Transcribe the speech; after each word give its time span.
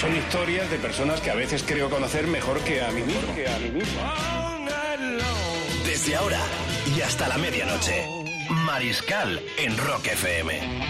Son 0.00 0.16
historias 0.16 0.70
de 0.70 0.78
personas 0.78 1.20
que 1.20 1.30
a 1.30 1.34
veces 1.34 1.62
creo 1.62 1.90
conocer 1.90 2.26
mejor 2.26 2.58
que 2.60 2.80
a 2.80 2.90
mí 2.90 3.02
mismo. 3.02 3.34
Que 3.34 3.46
a 3.46 3.58
mí 3.58 3.68
mismo. 3.68 4.00
Desde 5.84 6.16
ahora 6.16 6.40
y 6.96 7.02
hasta 7.02 7.28
la 7.28 7.36
medianoche, 7.36 8.06
Mariscal 8.48 9.42
en 9.58 9.76
Rock 9.76 10.06
FM. 10.06 10.80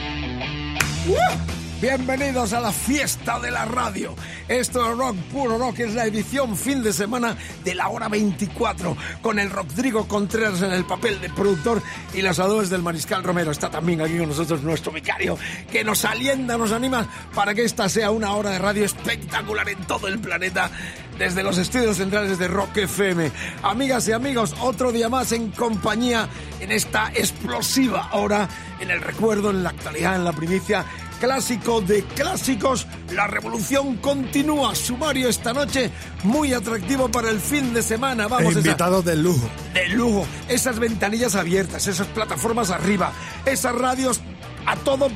Bienvenidos 1.80 2.52
a 2.52 2.60
la 2.60 2.72
fiesta 2.72 3.40
de 3.40 3.50
la 3.50 3.64
radio. 3.64 4.14
Esto 4.48 4.84
es 4.84 4.98
Rock 4.98 5.16
Puro 5.32 5.56
Rock, 5.56 5.78
es 5.78 5.94
la 5.94 6.04
edición 6.04 6.54
fin 6.54 6.82
de 6.82 6.92
semana 6.92 7.34
de 7.64 7.74
la 7.74 7.88
hora 7.88 8.10
24, 8.10 8.94
con 9.22 9.38
el 9.38 9.48
Rodrigo 9.48 10.06
Contreras 10.06 10.60
en 10.60 10.72
el 10.72 10.84
papel 10.84 11.18
de 11.22 11.30
productor 11.30 11.80
y 12.12 12.20
las 12.20 12.38
adobes 12.38 12.68
del 12.68 12.82
Mariscal 12.82 13.24
Romero. 13.24 13.50
Está 13.50 13.70
también 13.70 14.02
aquí 14.02 14.18
con 14.18 14.28
nosotros 14.28 14.62
nuestro 14.62 14.92
vicario, 14.92 15.38
que 15.72 15.82
nos 15.82 16.04
alienta, 16.04 16.58
nos 16.58 16.72
anima 16.72 17.08
para 17.34 17.54
que 17.54 17.64
esta 17.64 17.88
sea 17.88 18.10
una 18.10 18.34
hora 18.34 18.50
de 18.50 18.58
radio 18.58 18.84
espectacular 18.84 19.66
en 19.70 19.82
todo 19.86 20.06
el 20.06 20.18
planeta, 20.18 20.70
desde 21.18 21.42
los 21.42 21.56
estudios 21.56 21.96
centrales 21.96 22.38
de 22.38 22.48
Rock 22.48 22.76
FM. 22.76 23.32
Amigas 23.62 24.06
y 24.06 24.12
amigos, 24.12 24.54
otro 24.60 24.92
día 24.92 25.08
más 25.08 25.32
en 25.32 25.50
compañía 25.50 26.28
en 26.60 26.72
esta 26.72 27.10
explosiva 27.14 28.10
hora, 28.12 28.50
en 28.80 28.90
el 28.90 29.00
recuerdo, 29.00 29.48
en 29.48 29.62
la 29.62 29.70
actualidad, 29.70 30.16
en 30.16 30.24
la 30.24 30.32
primicia 30.32 30.84
clásico 31.20 31.80
de 31.80 32.02
clásicos. 32.02 32.86
La 33.12 33.26
revolución 33.28 33.96
continúa. 33.98 34.74
Sumario 34.74 35.28
esta 35.28 35.52
noche, 35.52 35.90
muy 36.24 36.52
atractivo 36.52 37.08
para 37.08 37.30
el 37.30 37.38
fin 37.38 37.72
de 37.72 37.82
semana. 37.82 38.26
Vamos, 38.26 38.54
Invitados 38.56 39.04
del 39.04 39.22
lujo. 39.22 39.48
de 39.74 39.88
lujo. 39.90 40.26
Esas 40.48 40.78
ventanillas 40.80 41.36
abiertas, 41.36 41.86
esas 41.86 42.08
plataformas 42.08 42.70
arriba, 42.70 43.12
esas 43.46 43.74
radios 43.74 44.20
a 44.66 44.74
todo 44.76 45.08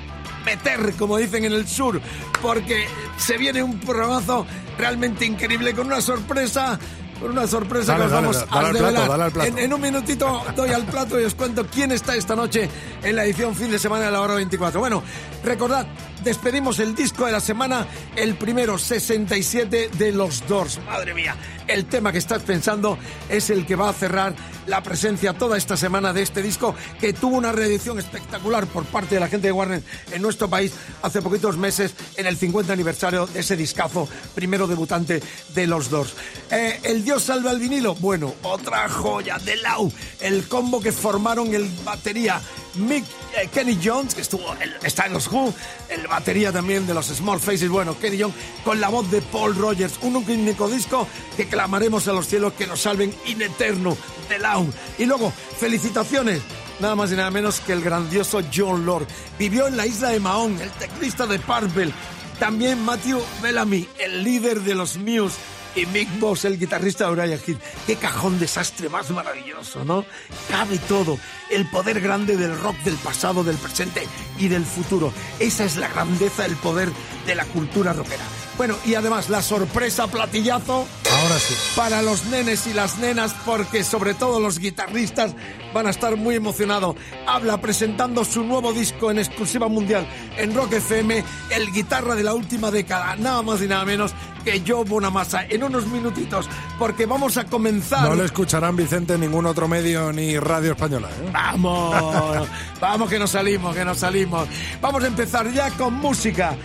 meter, 0.45 0.93
como 0.99 1.17
dicen 1.17 1.45
en 1.47 1.53
el 1.53 1.67
sur, 1.67 2.01
porque 2.43 2.87
se 3.17 3.39
viene 3.39 3.63
un 3.63 3.81
programazo 3.81 4.47
realmente 4.79 5.25
increíble 5.25 5.75
con 5.75 5.87
una 5.87 6.01
sorpresa. 6.03 6.79
Con 7.21 7.31
una 7.31 7.47
sorpresa 7.47 7.93
Dale, 7.93 8.05
que 8.05 8.11
dale, 8.11 8.27
vamos 8.27 8.37
dale 8.37 8.51
a 8.51 8.59
al 8.59 8.71
plato, 8.73 8.85
revelar. 8.85 9.21
al 9.21 9.33
plato. 9.33 9.49
En, 9.49 9.59
en 9.59 9.73
un 9.73 9.81
minutito 9.81 10.43
doy 10.57 10.71
al 10.71 10.85
plato 10.85 11.21
y 11.21 11.25
os 11.25 11.35
cuento 11.35 11.67
quién 11.67 11.93
está 11.93 12.17
esta 12.17 12.35
noche 12.37 12.69
en 13.03 13.17
la 13.17 13.25
edición 13.25 13.55
fin 13.55 13.71
de 13.71 13.79
semana 13.79 14.07
de 14.07 14.11
la 14.11 14.21
hora 14.21 14.35
24. 14.35 14.81
Bueno, 14.81 15.03
recordad, 15.45 15.87
despedimos 16.25 16.79
el 16.79 16.95
disco 16.95 17.27
de 17.27 17.33
la 17.33 17.41
semana, 17.41 17.87
el 18.17 18.35
primero 18.37 18.79
67 18.79 19.91
de 19.97 20.13
los 20.13 20.47
Doors. 20.49 20.81
Madre 20.87 21.15
mía, 21.15 21.37
el 21.69 21.85
tema 21.85 22.11
que 22.11 22.19
estás 22.19 22.43
pensando 22.43 22.99
es 23.29 23.51
el 23.51 23.67
que 23.67 23.77
va 23.77 23.91
a 23.91 23.93
cerrar 23.93 24.35
la 24.67 24.83
presencia 24.83 25.35
toda 25.35 25.59
esta 25.59 25.77
semana 25.77 26.13
de 26.13 26.23
este 26.23 26.43
disco 26.43 26.75
que 26.99 27.13
tuvo 27.13 27.37
una 27.37 27.53
reedición 27.53 27.99
espectacular 27.99 28.67
por 28.67 28.85
parte 28.85 29.17
de 29.17 29.21
la 29.21 29.29
gente 29.29 29.49
de 29.49 29.53
Warner 29.53 29.83
en 30.11 30.23
nuestro 30.23 30.49
país 30.49 30.73
hace 31.03 31.21
poquitos 31.21 31.59
meses 31.59 31.95
en 32.17 32.27
el 32.27 32.37
50 32.37 32.73
aniversario 32.73 33.27
de 33.27 33.41
ese 33.41 33.57
discazo 33.57 34.09
primero 34.35 34.67
debutante 34.67 35.23
de 35.55 35.67
los 35.67 35.91
Doors. 35.91 36.15
Eh, 36.51 36.81
el 36.85 37.05
Dios 37.05 37.25
salva 37.25 37.51
el 37.51 37.61
vinilo, 37.61 37.95
bueno, 37.97 38.35
otra 38.43 38.89
joya 38.89 39.39
de 39.39 39.57
Lau, 39.57 39.93
el 40.21 40.49
combo 40.49 40.81
que 40.81 40.93
formaron 40.93 41.55
el 41.55 41.69
batería 41.85 42.41
Mick 42.77 43.05
eh, 43.37 43.49
Kenny 43.53 43.79
Jones, 43.83 44.15
que 44.15 44.21
estuvo 44.21 44.45
está 44.83 45.07
en 45.07 45.13
los 45.13 45.31
Who, 45.31 45.53
el 45.89 46.07
batería 46.07 46.53
también 46.53 46.87
de 46.87 46.95
los 46.95 47.07
Small 47.07 47.41
Faces, 47.41 47.69
bueno, 47.69 47.99
Kenny 47.99 48.21
Jones, 48.21 48.37
con 48.65 48.81
la 48.81 48.89
voz 48.89 49.11
de 49.11 49.23
Paul 49.23 49.55
Rogers, 49.57 49.99
un 50.03 50.17
único 50.17 50.69
disco 50.69 51.07
que 51.37 51.47
clamaremos 51.47 52.09
a 52.09 52.13
los 52.13 52.27
cielos 52.27 52.53
que 52.55 52.67
nos 52.67 52.81
salven 52.81 53.15
in 53.27 53.43
eterno 53.43 53.97
de 54.29 54.39
Lau. 54.39 54.67
Y 54.99 55.07
luego, 55.07 55.33
felicitaciones. 55.59 56.41
Nada 56.81 56.97
más 56.97 57.13
y 57.13 57.15
nada 57.15 57.31
menos 57.31 57.61
que 57.61 57.73
el 57.73 57.83
grandioso 57.83 58.43
John 58.53 58.85
Lord. 58.85 59.07
Vivió 59.39 59.69
en 59.69 59.77
la 59.77 59.87
isla 59.87 60.11
de 60.11 60.19
Mahón, 60.19 60.61
el 60.61 60.71
teclista 60.73 61.25
de 61.27 61.39
Purple. 61.39 61.93
También 62.41 62.85
Matthew 62.85 63.23
Bellamy, 63.41 63.89
el 63.99 64.25
líder 64.25 64.61
de 64.61 64.75
los 64.75 64.97
Muse 64.97 65.37
y 65.75 65.87
Mick 65.87 66.21
Boss, 66.21 66.45
el 66.45 66.59
guitarrista 66.59 67.07
de 67.07 67.13
Uriah 67.13 67.39
Heep. 67.47 67.59
Qué 67.87 67.97
cajón 67.97 68.39
desastre 68.39 68.89
más 68.89 69.11
maravilloso, 69.11 69.85
¿no? 69.85 70.05
Cabe 70.49 70.79
todo. 70.79 71.19
El 71.51 71.69
poder 71.71 72.01
grande 72.01 72.37
del 72.37 72.59
rock 72.59 72.77
del 72.85 72.97
pasado, 72.97 73.45
del 73.45 73.57
presente 73.57 74.07
y 74.39 74.49
del 74.49 74.65
futuro. 74.65 75.13
Esa 75.39 75.65
es 75.65 75.77
la 75.77 75.89
grandeza, 75.89 76.47
el 76.47 76.57
poder 76.57 76.91
de 77.27 77.35
la 77.35 77.45
cultura 77.47 77.93
rockera. 77.93 78.25
Bueno, 78.57 78.77
y 78.85 78.95
además 78.95 79.29
la 79.31 79.43
sorpresa 79.43 80.07
platillazo 80.07 80.87
Ahora 81.11 81.39
sí. 81.39 81.55
para 81.75 82.03
los 82.03 82.25
nenes 82.27 82.67
y 82.67 82.73
las 82.73 82.99
nenas, 82.99 83.35
porque 83.45 83.83
sobre 83.83 84.15
todo 84.15 84.39
los 84.39 84.59
guitarristas 84.59 85.35
van 85.73 85.89
a 85.89 85.91
estar 85.91 86.17
muy 86.17 86.37
emocionados. 86.37 86.95
Habla 87.27 87.61
presentando 87.61 88.25
su 88.25 88.45
nuevo 88.45 88.73
disco 88.73 89.11
en 89.11 89.19
exclusiva 89.19 89.69
mundial 89.69 90.07
en 90.39 90.55
Rock 90.55 90.75
FM, 90.75 91.25
el 91.51 91.73
guitarra 91.73 92.15
de 92.15 92.23
la 92.23 92.35
última 92.35 92.71
década, 92.71 93.17
nada 93.17 93.43
más 93.43 93.61
y 93.61 93.67
nada 93.67 93.85
menos 93.85 94.15
que 94.45 94.63
Joe 94.67 94.85
Bonamassa, 94.85 95.45
en 95.47 95.65
unos 95.65 95.87
minutitos, 95.87 96.49
porque 96.79 97.07
vamos 97.07 97.37
a 97.39 97.45
comenzar. 97.47 98.09
No 98.09 98.15
le 98.15 98.25
escucharán 98.27 98.77
Vicente 98.77 99.15
en 99.15 99.21
ningún 99.23 99.47
otro 99.47 99.67
medio 99.67 100.13
ni 100.13 100.39
radio 100.39 100.73
española. 100.73 101.09
¿eh? 101.09 101.31
Vamos, 101.33 102.49
vamos 102.81 103.11
que 103.11 103.19
nos 103.19 103.31
salimos, 103.31 103.75
que 103.75 103.85
nos 103.85 103.99
salimos. 103.99 104.47
Vamos 104.81 105.03
a 105.03 105.07
empezar 105.07 105.51
ya 105.53 105.71
con 105.71 105.95
música. 105.95 106.57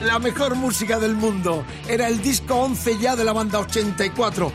La 0.00 0.18
mejor 0.18 0.54
música 0.56 0.98
del 0.98 1.14
mundo. 1.14 1.64
Era 1.88 2.08
el 2.08 2.20
disco 2.22 2.54
11 2.56 2.98
ya 2.98 3.14
de 3.16 3.24
la 3.24 3.32
banda 3.32 3.60
84. 3.60 4.52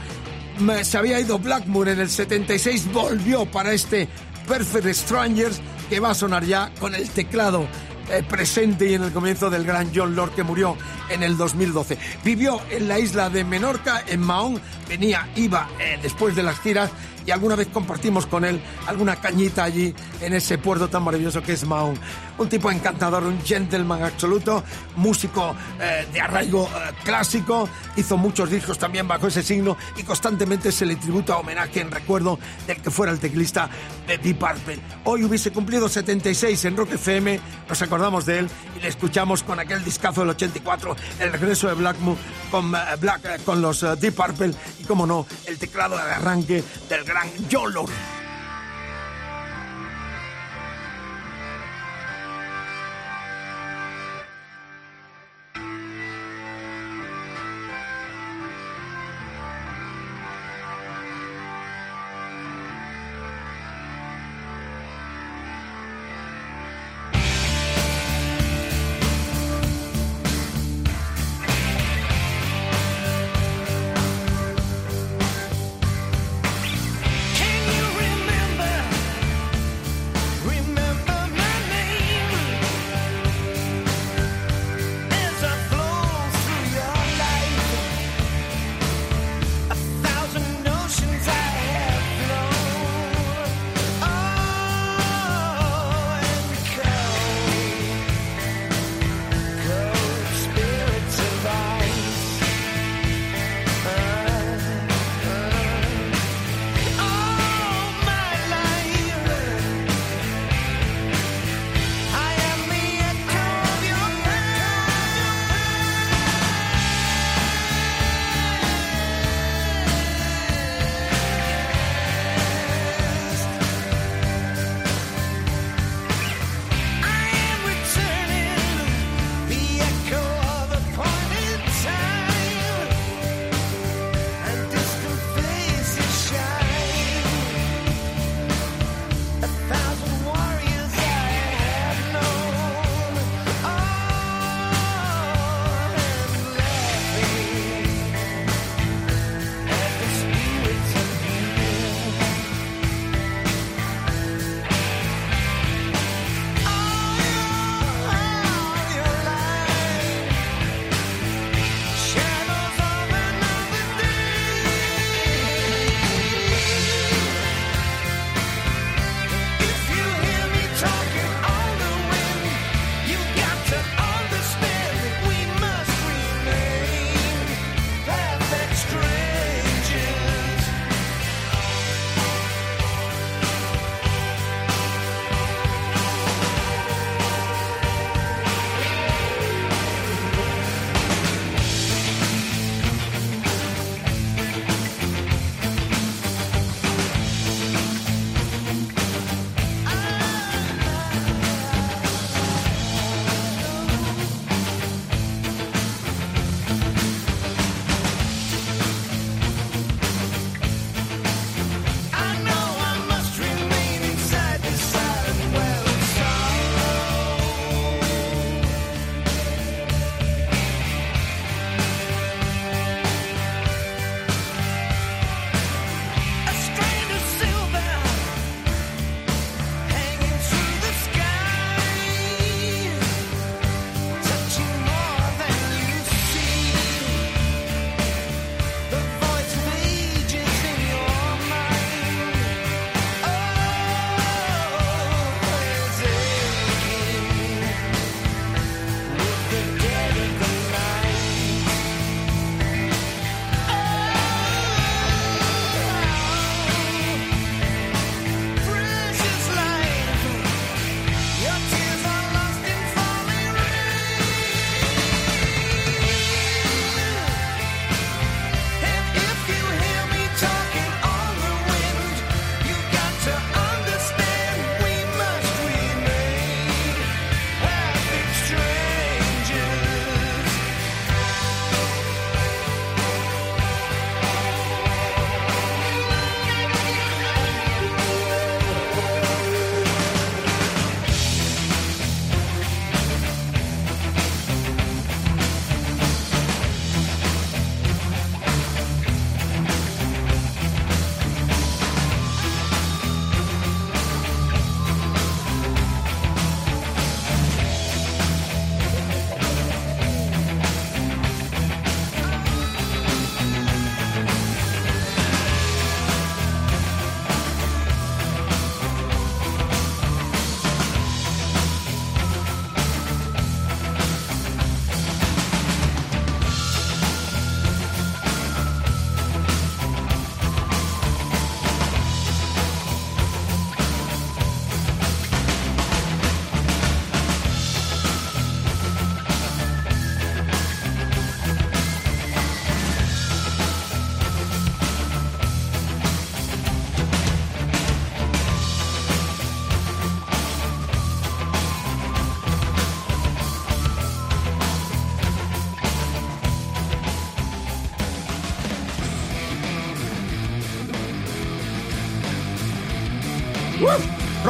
Me- 0.60 0.84
Se 0.84 0.98
había 0.98 1.20
ido 1.20 1.40
Blackmoor 1.40 1.90
en 1.90 2.00
el 2.00 2.10
76, 2.10 2.92
volvió 2.92 3.46
para 3.50 3.72
este 3.74 4.10
Perfect 4.48 4.88
Strangers 4.94 5.62
que 5.90 6.00
va 6.00 6.12
a 6.12 6.16
sonar 6.16 6.44
ya 6.44 6.72
con 6.80 6.96
el 6.96 7.10
teclado 7.10 7.68
eh, 8.12 8.24
presente 8.28 8.90
y 8.90 8.94
en 8.96 9.04
el 9.04 9.12
comienzo 9.14 9.50
del 9.50 9.64
gran 9.66 9.92
John 9.96 10.16
Lord 10.16 10.32
que 10.32 10.44
murió 10.44 10.76
en 11.10 11.24
el 11.24 11.38
2012. 11.38 11.98
Vivió 12.24 12.60
en 12.70 12.88
la 12.88 13.00
isla 13.00 13.30
de 13.30 13.44
Menorca, 13.44 14.04
en 14.08 14.20
Mahón, 14.22 14.60
venía, 14.90 15.28
iba 15.36 15.70
eh, 15.80 16.00
después 16.02 16.36
de 16.36 16.44
las 16.44 16.60
giras 16.60 16.90
y 17.28 17.32
alguna 17.32 17.56
vez 17.56 17.68
compartimos 17.68 18.26
con 18.26 18.46
él 18.46 18.60
alguna 18.88 19.18
cañita 19.18 19.66
allí 19.66 19.94
en 20.22 20.34
ese 20.34 20.58
puerto 20.58 20.88
tan 20.88 21.04
maravilloso 21.04 21.44
que 21.44 21.54
es 21.54 21.66
Mahón. 21.66 22.00
Un 22.38 22.48
tipo 22.48 22.72
encantador, 22.72 23.24
un 23.24 23.42
gentleman 23.44 24.04
absoluto, 24.04 24.64
músico 24.96 25.56
eh, 25.80 26.08
de 26.14 26.22
arraigo 26.22 26.66
eh, 26.66 26.94
clásico, 27.04 27.68
hizo 27.98 28.16
muchos 28.16 28.50
discos 28.50 28.78
también 28.78 29.08
bajo 29.08 29.28
ese 29.28 29.44
signo 29.44 29.76
y 29.98 30.04
constantemente 30.04 30.72
se 30.72 30.86
le 30.86 30.96
tributa 30.96 31.38
homenaje 31.38 31.82
en 31.82 31.92
recuerdo 31.92 32.40
del 32.66 32.82
que 32.82 32.92
fuera 32.92 33.12
el 33.12 33.20
teclista 33.20 33.70
de 34.08 34.18
Deep 34.18 34.40
Purple. 34.40 34.80
Hoy 35.04 35.26
hubiese 35.26 35.52
cumplido 35.52 35.90
76 35.90 36.64
en 36.66 36.78
Rock 36.78 36.94
FM, 36.94 37.40
nos 37.68 37.82
acordamos 37.82 38.26
de 38.26 38.40
él 38.40 38.50
y 38.78 38.82
le 38.82 38.88
escuchamos 38.88 39.44
con 39.44 39.60
aquel 39.60 39.84
discazo 39.84 40.22
del 40.22 40.30
84, 40.30 40.96
el 41.20 41.34
regreso 41.34 41.68
de 41.68 41.74
Blackmoor 41.74 42.16
con, 42.52 42.74
eh, 42.74 42.80
Black, 43.02 43.44
con 43.44 43.62
los 43.62 43.82
Deep 44.00 44.16
Purple 44.16 44.54
y, 44.80 44.84
como 44.86 45.06
no, 45.06 45.26
el 45.46 45.58
teclado 45.58 45.98
de 45.98 46.04
arranque 46.04 46.64
del 46.88 47.04
gran 47.04 47.17
John 47.50 47.74
Lord. 47.74 48.17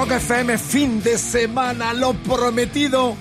Rock 0.07 0.21
FM, 0.21 0.57
fin 0.57 1.03
de 1.03 1.17
semana, 1.17 1.93
lo 1.93 2.13
prometido 2.13 3.17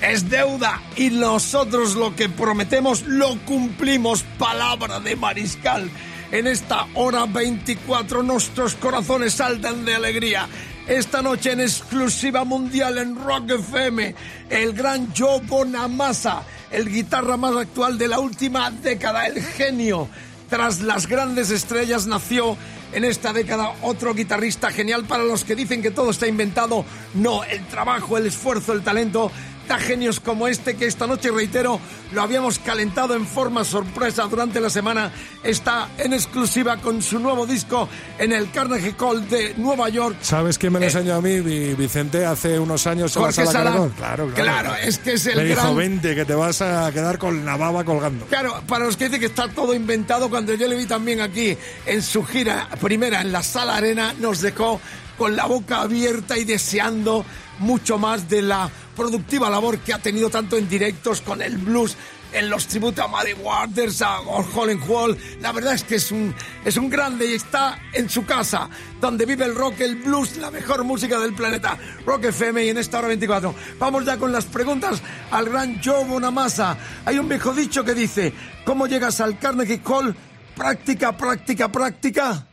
es 0.00 0.30
deuda 0.30 0.80
y 0.96 1.10
nosotros 1.10 1.96
lo 1.96 2.16
que 2.16 2.30
prometemos 2.30 3.02
lo 3.02 3.38
cumplimos. 3.44 4.22
Palabra 4.38 5.00
de 5.00 5.16
mariscal. 5.16 5.90
En 6.32 6.46
esta 6.46 6.86
hora 6.94 7.26
24 7.26 8.22
nuestros 8.22 8.74
corazones 8.76 9.34
saltan 9.34 9.84
de 9.84 9.96
alegría. 9.96 10.48
Esta 10.88 11.20
noche 11.20 11.52
en 11.52 11.60
exclusiva 11.60 12.44
mundial 12.44 12.96
en 12.96 13.16
Rock 13.16 13.50
FM, 13.50 14.14
el 14.48 14.72
gran 14.72 15.12
Joe 15.14 15.42
Bonamassa, 15.42 16.42
el 16.70 16.90
guitarra 16.90 17.36
más 17.36 17.54
actual 17.54 17.98
de 17.98 18.08
la 18.08 18.18
última 18.18 18.70
década, 18.70 19.26
el 19.26 19.42
genio. 19.42 20.08
Tras 20.48 20.80
las 20.80 21.06
grandes 21.06 21.50
estrellas 21.50 22.06
nació 22.06 22.56
en 22.92 23.04
esta 23.04 23.32
década 23.32 23.74
otro 23.82 24.14
guitarrista 24.14 24.70
genial 24.70 25.04
para 25.04 25.24
los 25.24 25.44
que 25.44 25.56
dicen 25.56 25.82
que 25.82 25.90
todo 25.90 26.10
está 26.10 26.26
inventado. 26.26 26.84
No, 27.14 27.44
el 27.44 27.64
trabajo, 27.66 28.18
el 28.18 28.26
esfuerzo, 28.26 28.72
el 28.72 28.82
talento 28.82 29.30
genios 29.78 30.20
como 30.20 30.48
este 30.48 30.76
que 30.76 30.86
esta 30.86 31.06
noche, 31.06 31.30
reitero, 31.30 31.80
lo 32.12 32.22
habíamos 32.22 32.58
calentado 32.58 33.14
en 33.14 33.26
forma 33.26 33.64
sorpresa 33.64 34.24
durante 34.24 34.60
la 34.60 34.70
semana, 34.70 35.12
está 35.42 35.88
en 35.98 36.12
exclusiva 36.12 36.78
con 36.78 37.02
su 37.02 37.18
nuevo 37.18 37.46
disco 37.46 37.88
en 38.18 38.32
el 38.32 38.50
Carnegie 38.50 38.94
Hall 38.98 39.28
de 39.28 39.54
Nueva 39.56 39.88
York. 39.88 40.16
¿Sabes 40.22 40.58
quién 40.58 40.72
me 40.72 40.80
lo 40.80 40.86
eh, 40.86 40.88
enseñó 40.88 41.14
a 41.14 41.20
mí, 41.20 41.40
Vicente, 41.40 42.24
hace 42.24 42.58
unos 42.58 42.86
años 42.86 43.14
en 43.16 43.22
la 43.22 43.32
sala 43.32 43.50
Claro, 43.50 43.92
claro, 43.96 44.28
claro. 44.34 44.74
es 44.76 44.98
que 44.98 45.12
es 45.12 45.26
el 45.26 45.36
me 45.36 45.44
dijo, 45.44 45.74
20, 45.74 46.14
que 46.14 46.24
te 46.24 46.34
vas 46.34 46.62
a 46.62 46.90
quedar 46.92 47.18
con 47.18 47.44
la 47.44 47.56
baba 47.56 47.84
colgando. 47.84 48.26
Claro, 48.26 48.62
para 48.66 48.84
los 48.84 48.96
que 48.96 49.04
dicen 49.04 49.20
que 49.20 49.26
está 49.26 49.48
todo 49.48 49.74
inventado, 49.74 50.28
cuando 50.30 50.54
yo 50.54 50.66
le 50.66 50.76
vi 50.76 50.86
también 50.86 51.20
aquí 51.20 51.56
en 51.86 52.02
su 52.02 52.24
gira 52.24 52.68
primera 52.80 53.20
en 53.20 53.32
la 53.32 53.42
Sala 53.42 53.76
Arena, 53.76 54.14
nos 54.18 54.40
dejó 54.40 54.80
con 55.20 55.36
la 55.36 55.44
boca 55.44 55.82
abierta 55.82 56.38
y 56.38 56.44
deseando 56.44 57.26
mucho 57.58 57.98
más 57.98 58.26
de 58.30 58.40
la 58.40 58.70
productiva 58.96 59.50
labor 59.50 59.80
que 59.80 59.92
ha 59.92 59.98
tenido 59.98 60.30
tanto 60.30 60.56
en 60.56 60.66
directos 60.66 61.20
con 61.20 61.42
el 61.42 61.58
blues, 61.58 61.94
en 62.32 62.48
los 62.48 62.66
tributos 62.66 63.04
a 63.04 63.06
Muddy 63.06 63.34
Waters, 63.34 64.00
a 64.00 64.20
Holland 64.20 64.82
Hall. 64.88 65.18
La 65.42 65.52
verdad 65.52 65.74
es 65.74 65.84
que 65.84 65.96
es 65.96 66.10
un, 66.10 66.34
es 66.64 66.78
un 66.78 66.88
grande 66.88 67.26
y 67.26 67.34
está 67.34 67.78
en 67.92 68.08
su 68.08 68.24
casa, 68.24 68.70
donde 68.98 69.26
vive 69.26 69.44
el 69.44 69.54
rock, 69.54 69.80
el 69.80 69.96
blues, 69.96 70.38
la 70.38 70.50
mejor 70.50 70.84
música 70.84 71.18
del 71.18 71.34
planeta. 71.34 71.76
Rock 72.06 72.24
FM 72.24 72.64
y 72.64 72.68
en 72.70 72.78
esta 72.78 73.00
hora 73.00 73.08
24. 73.08 73.54
Vamos 73.78 74.06
ya 74.06 74.16
con 74.16 74.32
las 74.32 74.46
preguntas 74.46 75.02
al 75.32 75.50
gran 75.50 75.82
Joe 75.84 76.06
Bonamassa. 76.06 76.78
Hay 77.04 77.18
un 77.18 77.28
viejo 77.28 77.52
dicho 77.52 77.84
que 77.84 77.92
dice, 77.92 78.32
¿cómo 78.64 78.86
llegas 78.86 79.20
al 79.20 79.38
Carnegie 79.38 79.82
Hall? 79.84 80.16
Práctica, 80.56 81.14
práctica, 81.14 81.70
práctica. 81.70 82.46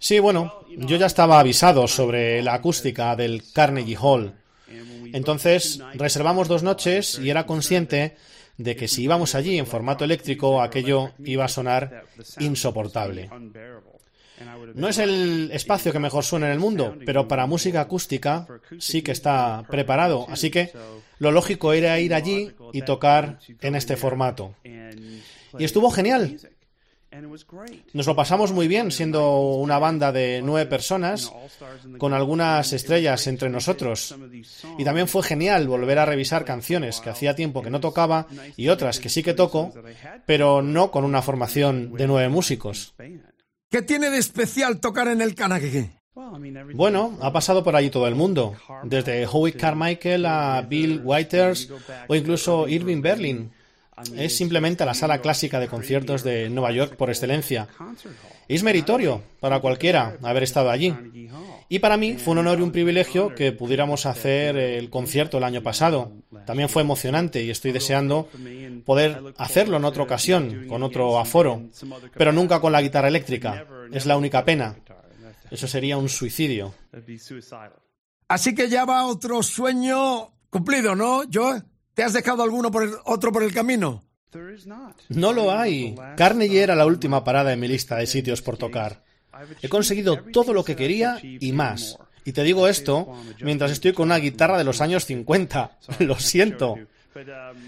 Sí, 0.00 0.18
bueno, 0.18 0.64
yo 0.78 0.96
ya 0.96 1.06
estaba 1.06 1.38
avisado 1.38 1.86
sobre 1.86 2.42
la 2.42 2.54
acústica 2.54 3.14
del 3.14 3.44
Carnegie 3.52 3.98
Hall. 4.00 4.32
Entonces 5.12 5.78
reservamos 5.94 6.48
dos 6.48 6.62
noches 6.62 7.18
y 7.18 7.28
era 7.28 7.44
consciente 7.44 8.16
de 8.56 8.76
que 8.76 8.88
si 8.88 9.04
íbamos 9.04 9.34
allí 9.34 9.58
en 9.58 9.66
formato 9.66 10.04
eléctrico 10.04 10.62
aquello 10.62 11.10
iba 11.24 11.44
a 11.44 11.48
sonar 11.48 12.04
insoportable. 12.38 13.30
No 14.74 14.88
es 14.88 14.98
el 14.98 15.50
espacio 15.52 15.92
que 15.92 15.98
mejor 15.98 16.24
suena 16.24 16.46
en 16.46 16.52
el 16.52 16.58
mundo, 16.58 16.96
pero 17.04 17.28
para 17.28 17.46
música 17.46 17.82
acústica 17.82 18.46
sí 18.78 19.02
que 19.02 19.12
está 19.12 19.64
preparado. 19.68 20.24
Así 20.30 20.50
que 20.50 20.72
lo 21.18 21.30
lógico 21.30 21.74
era 21.74 22.00
ir 22.00 22.14
allí 22.14 22.50
y 22.72 22.82
tocar 22.82 23.38
en 23.60 23.74
este 23.74 23.98
formato. 23.98 24.54
Y 24.64 25.64
estuvo 25.64 25.90
genial. 25.90 26.38
Nos 27.92 28.06
lo 28.06 28.14
pasamos 28.14 28.52
muy 28.52 28.68
bien 28.68 28.92
siendo 28.92 29.40
una 29.40 29.78
banda 29.78 30.12
de 30.12 30.40
nueve 30.44 30.68
personas, 30.70 31.32
con 31.98 32.14
algunas 32.14 32.72
estrellas 32.72 33.26
entre 33.26 33.50
nosotros. 33.50 34.14
Y 34.78 34.84
también 34.84 35.08
fue 35.08 35.22
genial 35.22 35.66
volver 35.66 35.98
a 35.98 36.06
revisar 36.06 36.44
canciones 36.44 37.00
que 37.00 37.10
hacía 37.10 37.34
tiempo 37.34 37.62
que 37.62 37.70
no 37.70 37.80
tocaba 37.80 38.26
y 38.56 38.68
otras 38.68 39.00
que 39.00 39.08
sí 39.08 39.22
que 39.22 39.34
toco, 39.34 39.72
pero 40.24 40.62
no 40.62 40.90
con 40.90 41.04
una 41.04 41.22
formación 41.22 41.94
de 41.94 42.06
nueve 42.06 42.28
músicos. 42.28 42.94
¿Qué 43.70 43.82
tiene 43.82 44.10
de 44.10 44.18
especial 44.18 44.80
tocar 44.80 45.08
en 45.08 45.20
el 45.20 45.34
Carnegie? 45.34 45.90
Bueno, 46.74 47.18
ha 47.20 47.32
pasado 47.32 47.64
por 47.64 47.76
allí 47.76 47.90
todo 47.90 48.06
el 48.06 48.14
mundo, 48.14 48.54
desde 48.84 49.26
Howie 49.26 49.54
Carmichael 49.54 50.26
a 50.26 50.62
Bill 50.62 51.00
Whiters 51.02 51.70
o 52.08 52.14
incluso 52.14 52.68
Irving 52.68 53.00
Berlin, 53.00 53.52
es 54.16 54.36
simplemente 54.36 54.84
la 54.84 54.94
sala 54.94 55.20
clásica 55.20 55.60
de 55.60 55.68
conciertos 55.68 56.22
de 56.22 56.50
Nueva 56.50 56.72
York 56.72 56.96
por 56.96 57.10
excelencia. 57.10 57.68
Es 58.48 58.62
meritorio 58.62 59.22
para 59.38 59.60
cualquiera 59.60 60.16
haber 60.22 60.42
estado 60.42 60.70
allí. 60.70 60.94
Y 61.68 61.78
para 61.78 61.96
mí 61.96 62.14
fue 62.14 62.32
un 62.32 62.38
honor 62.38 62.58
y 62.58 62.62
un 62.62 62.72
privilegio 62.72 63.34
que 63.34 63.52
pudiéramos 63.52 64.06
hacer 64.06 64.56
el 64.56 64.90
concierto 64.90 65.38
el 65.38 65.44
año 65.44 65.62
pasado. 65.62 66.12
También 66.46 66.68
fue 66.68 66.82
emocionante 66.82 67.44
y 67.44 67.50
estoy 67.50 67.70
deseando 67.70 68.28
poder 68.84 69.22
hacerlo 69.38 69.76
en 69.76 69.84
otra 69.84 70.02
ocasión, 70.02 70.66
con 70.68 70.82
otro 70.82 71.18
aforo, 71.18 71.62
pero 72.16 72.32
nunca 72.32 72.60
con 72.60 72.72
la 72.72 72.82
guitarra 72.82 73.08
eléctrica. 73.08 73.66
Es 73.92 74.06
la 74.06 74.16
única 74.16 74.44
pena. 74.44 74.76
Eso 75.50 75.66
sería 75.66 75.96
un 75.96 76.08
suicidio. 76.08 76.74
Así 78.28 78.54
que 78.54 78.68
ya 78.68 78.84
va 78.84 79.06
otro 79.06 79.42
sueño 79.42 80.32
cumplido, 80.50 80.94
¿no, 80.94 81.22
Joe? 81.32 81.62
¿Te 82.00 82.04
has 82.04 82.14
dejado 82.14 82.42
alguno 82.42 82.70
por 82.70 82.84
el, 82.84 82.94
otro 83.04 83.30
por 83.30 83.42
el 83.42 83.52
camino? 83.52 84.02
No 85.10 85.34
lo 85.34 85.52
hay. 85.52 85.94
Carnegie 86.16 86.62
era 86.62 86.74
la 86.74 86.86
última 86.86 87.24
parada 87.24 87.52
en 87.52 87.60
mi 87.60 87.68
lista 87.68 87.96
de 87.96 88.06
sitios 88.06 88.40
por 88.40 88.56
tocar. 88.56 89.04
He 89.60 89.68
conseguido 89.68 90.16
todo 90.32 90.54
lo 90.54 90.64
que 90.64 90.76
quería 90.76 91.18
y 91.22 91.52
más. 91.52 91.98
Y 92.24 92.32
te 92.32 92.42
digo 92.42 92.68
esto 92.68 93.14
mientras 93.42 93.70
estoy 93.70 93.92
con 93.92 94.06
una 94.06 94.16
guitarra 94.16 94.56
de 94.56 94.64
los 94.64 94.80
años 94.80 95.04
50. 95.04 95.78
Lo 95.98 96.18
siento. 96.18 96.76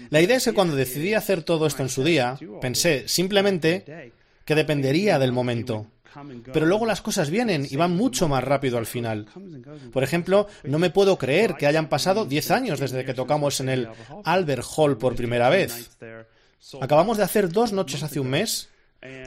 La 0.09 0.19
idea 0.19 0.37
es 0.37 0.45
que 0.45 0.53
cuando 0.53 0.75
decidí 0.75 1.13
hacer 1.13 1.43
todo 1.43 1.67
esto 1.67 1.83
en 1.83 1.89
su 1.89 2.03
día, 2.03 2.35
pensé 2.59 3.07
simplemente 3.07 4.13
que 4.45 4.55
dependería 4.55 5.19
del 5.19 5.31
momento. 5.31 5.85
Pero 6.51 6.65
luego 6.65 6.85
las 6.85 7.01
cosas 7.01 7.29
vienen 7.29 7.67
y 7.69 7.75
van 7.75 7.95
mucho 7.95 8.27
más 8.27 8.43
rápido 8.43 8.77
al 8.77 8.85
final. 8.85 9.27
Por 9.91 10.03
ejemplo, 10.03 10.47
no 10.63 10.79
me 10.79 10.89
puedo 10.89 11.17
creer 11.17 11.55
que 11.55 11.67
hayan 11.67 11.89
pasado 11.89 12.25
10 12.25 12.51
años 12.51 12.79
desde 12.79 13.05
que 13.05 13.13
tocamos 13.13 13.59
en 13.59 13.69
el 13.69 13.89
Albert 14.23 14.65
Hall 14.75 14.97
por 14.97 15.15
primera 15.15 15.49
vez. 15.49 15.97
Acabamos 16.81 17.17
de 17.17 17.23
hacer 17.23 17.49
dos 17.49 17.73
noches 17.73 18.03
hace 18.03 18.19
un 18.19 18.29
mes 18.29 18.69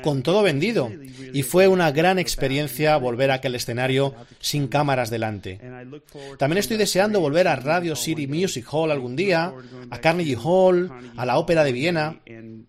con 0.02 0.23
todo 0.23 0.43
vendido 0.43 0.90
y 1.33 1.43
fue 1.43 1.69
una 1.69 1.90
gran 1.90 2.19
experiencia 2.19 2.97
volver 2.97 3.31
a 3.31 3.35
aquel 3.35 3.55
escenario 3.55 4.14
sin 4.40 4.69
cámaras 4.69 5.11
delante. 5.11 5.61
También 6.38 6.59
estoy 6.59 6.76
deseando 6.76 7.21
volver 7.21 7.49
a 7.49 7.57
Radio 7.57 7.95
City 7.95 8.26
Music 8.26 8.66
Hall 8.71 8.90
algún 8.90 9.16
día, 9.16 9.52
a 9.90 10.00
Carnegie 10.00 10.38
Hall, 10.43 10.90
a 11.16 11.26
la 11.26 11.38
Ópera 11.38 11.64
de 11.64 11.73
Viena, 11.73 12.21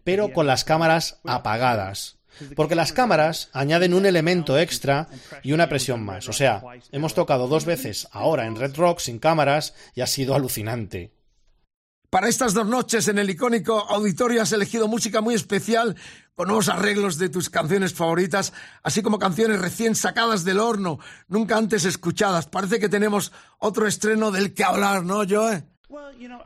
pero 0.03 0.33
con 0.33 0.47
las 0.47 0.63
cámaras 0.63 1.19
apagadas 1.23 2.16
porque 2.55 2.75
las 2.75 2.93
cámaras 2.93 3.49
añaden 3.53 3.93
un 3.93 4.05
elemento 4.05 4.57
extra 4.57 5.07
y 5.43 5.51
una 5.53 5.69
presión 5.69 6.03
más. 6.03 6.27
O 6.29 6.33
sea, 6.33 6.63
hemos 6.91 7.13
tocado 7.13 7.47
dos 7.47 7.65
veces 7.65 8.07
ahora 8.11 8.45
en 8.45 8.55
Red 8.55 8.75
Rock 8.75 8.99
sin 8.99 9.19
cámaras 9.19 9.73
y 9.95 10.01
ha 10.01 10.07
sido 10.07 10.35
alucinante. 10.35 11.11
Para 12.09 12.29
estas 12.29 12.53
dos 12.53 12.65
noches 12.65 13.09
en 13.09 13.19
el 13.19 13.29
icónico 13.29 13.79
auditorio 13.89 14.41
has 14.41 14.53
elegido 14.53 14.87
música 14.87 15.19
muy 15.19 15.35
especial 15.35 15.97
con 16.35 16.47
nuevos 16.47 16.69
arreglos 16.69 17.17
de 17.17 17.27
tus 17.27 17.49
canciones 17.49 17.93
favoritas, 17.93 18.53
así 18.81 19.01
como 19.01 19.19
canciones 19.19 19.59
recién 19.59 19.93
sacadas 19.93 20.45
del 20.45 20.59
horno, 20.59 20.99
nunca 21.27 21.57
antes 21.57 21.83
escuchadas. 21.83 22.45
Parece 22.45 22.79
que 22.79 22.87
tenemos 22.87 23.33
otro 23.57 23.87
estreno 23.87 24.31
del 24.31 24.53
que 24.53 24.63
hablar, 24.63 25.03
¿no, 25.03 25.23
Joe? 25.27 25.65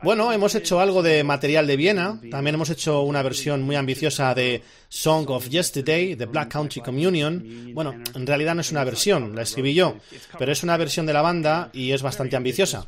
Bueno, 0.02 0.32
hemos 0.32 0.54
hecho 0.54 0.78
algo 0.78 1.02
de 1.02 1.24
material 1.24 1.66
de 1.66 1.76
Viena, 1.76 2.20
también 2.30 2.54
hemos 2.54 2.70
hecho 2.70 3.02
una 3.02 3.22
versión 3.22 3.62
muy 3.62 3.74
ambiciosa 3.74 4.32
de 4.34 4.62
Song 4.88 5.28
of 5.30 5.48
Yesterday, 5.48 6.14
de 6.14 6.26
Black 6.26 6.52
Country 6.52 6.80
Communion. 6.80 7.72
Bueno, 7.74 7.92
en 8.14 8.26
realidad 8.26 8.54
no 8.54 8.60
es 8.60 8.70
una 8.70 8.84
versión, 8.84 9.34
la 9.34 9.42
escribí 9.42 9.74
yo, 9.74 9.96
pero 10.38 10.52
es 10.52 10.62
una 10.62 10.76
versión 10.76 11.06
de 11.06 11.12
la 11.12 11.22
banda 11.22 11.70
y 11.72 11.90
es 11.90 12.02
bastante 12.02 12.36
ambiciosa. 12.36 12.86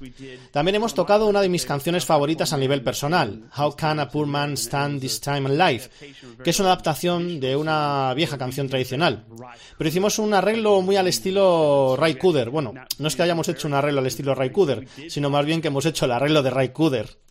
También 0.52 0.76
hemos 0.76 0.94
tocado 0.94 1.26
una 1.26 1.40
de 1.40 1.48
mis 1.48 1.66
canciones 1.66 2.04
favoritas 2.04 2.52
a 2.52 2.56
nivel 2.56 2.82
personal, 2.82 3.44
How 3.56 3.74
Can 3.74 3.98
a 3.98 4.08
Poor 4.08 4.28
Man 4.28 4.56
Stand 4.56 5.00
This 5.00 5.20
Time 5.20 5.50
in 5.50 5.58
Life, 5.58 5.90
que 6.44 6.50
es 6.50 6.60
una 6.60 6.68
adaptación 6.68 7.40
de 7.40 7.56
una 7.56 8.14
vieja 8.14 8.38
canción 8.38 8.68
tradicional. 8.68 9.24
Pero 9.76 9.88
hicimos 9.88 10.20
un 10.20 10.34
arreglo 10.34 10.82
muy 10.82 10.94
al 10.94 11.08
estilo 11.08 11.96
Ray 11.98 12.14
Cooder. 12.14 12.50
Bueno, 12.50 12.74
no 12.98 13.08
es 13.08 13.16
que 13.16 13.22
hayamos 13.22 13.48
hecho 13.48 13.66
un 13.66 13.74
arreglo 13.74 13.98
al 14.00 14.06
estilo 14.06 14.36
Ray 14.36 14.50
Cooder, 14.50 14.86
sino 15.08 15.30
más 15.30 15.44
bien 15.44 15.60
que 15.60 15.68
hemos 15.68 15.86
hecho 15.86 16.04
el 16.04 16.12
arreglo 16.12 16.43
de 16.44 16.50
Ray 16.50 16.68
Cooder. 16.68 17.24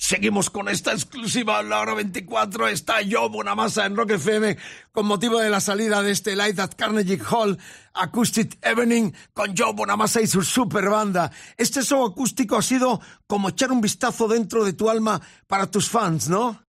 Seguimos 0.00 0.48
con 0.48 0.68
esta 0.68 0.92
exclusiva 0.92 1.60
la 1.62 1.80
hora 1.80 1.92
24. 1.94 2.68
Está 2.68 3.02
yo, 3.02 3.28
masa 3.30 3.84
en 3.84 3.96
Rock 3.96 4.12
FM, 4.12 4.56
con 4.92 5.06
motivo 5.06 5.40
de 5.40 5.50
la 5.50 5.58
salida 5.58 6.02
de 6.02 6.12
este 6.12 6.36
Light 6.36 6.58
at 6.60 6.74
Carnegie 6.76 7.18
Hall 7.28 7.58
Acoustic 7.94 8.58
Evening 8.62 9.10
con 9.32 9.56
Joe 9.56 9.72
Bonamassa 9.72 10.20
y 10.20 10.28
su 10.28 10.42
super 10.42 10.88
banda. 10.88 11.32
Este 11.56 11.82
show 11.82 12.06
acústico 12.06 12.56
ha 12.56 12.62
sido 12.62 13.00
como 13.26 13.48
echar 13.48 13.72
un 13.72 13.80
vistazo 13.80 14.28
dentro 14.28 14.64
de 14.64 14.72
tu 14.72 14.88
alma 14.88 15.20
para 15.48 15.68
tus 15.68 15.88
fans, 15.88 16.28
¿no? 16.28 16.62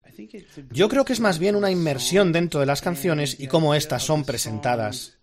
Yo 0.70 0.88
creo 0.88 1.04
que 1.04 1.12
es 1.12 1.20
más 1.20 1.40
bien 1.40 1.56
una 1.56 1.70
inmersión 1.70 2.32
dentro 2.32 2.60
de 2.60 2.66
las 2.66 2.80
canciones 2.80 3.40
y 3.40 3.48
cómo 3.48 3.74
éstas 3.74 4.04
son 4.04 4.24
presentadas. 4.24 5.15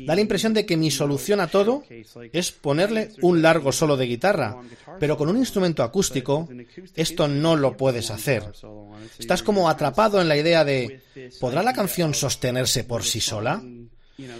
Da 0.00 0.14
la 0.14 0.20
impresión 0.20 0.54
de 0.54 0.66
que 0.66 0.76
mi 0.76 0.90
solución 0.90 1.40
a 1.40 1.46
todo 1.46 1.84
es 2.32 2.52
ponerle 2.52 3.10
un 3.22 3.42
largo 3.42 3.72
solo 3.72 3.96
de 3.96 4.06
guitarra, 4.06 4.56
pero 4.98 5.16
con 5.16 5.28
un 5.28 5.36
instrumento 5.36 5.82
acústico 5.82 6.48
esto 6.94 7.28
no 7.28 7.56
lo 7.56 7.76
puedes 7.76 8.10
hacer. 8.10 8.44
Estás 9.18 9.42
como 9.42 9.68
atrapado 9.68 10.20
en 10.20 10.28
la 10.28 10.36
idea 10.36 10.64
de 10.64 11.02
¿podrá 11.40 11.62
la 11.62 11.72
canción 11.72 12.14
sostenerse 12.14 12.84
por 12.84 13.02
sí 13.04 13.20
sola? 13.20 13.62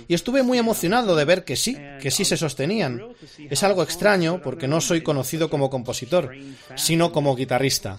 Y 0.06 0.14
estuve 0.14 0.42
muy 0.42 0.58
emocionado 0.58 1.16
de 1.16 1.25
ver 1.25 1.44
que 1.44 1.56
sí, 1.56 1.76
que 2.00 2.11
sí 2.11 2.25
se 2.25 2.37
sostenían. 2.37 3.02
Es 3.50 3.62
algo 3.62 3.82
extraño 3.82 4.40
porque 4.42 4.68
no 4.68 4.80
soy 4.80 5.02
conocido 5.02 5.50
como 5.50 5.70
compositor, 5.70 6.32
sino 6.76 7.12
como 7.12 7.34
guitarrista. 7.34 7.99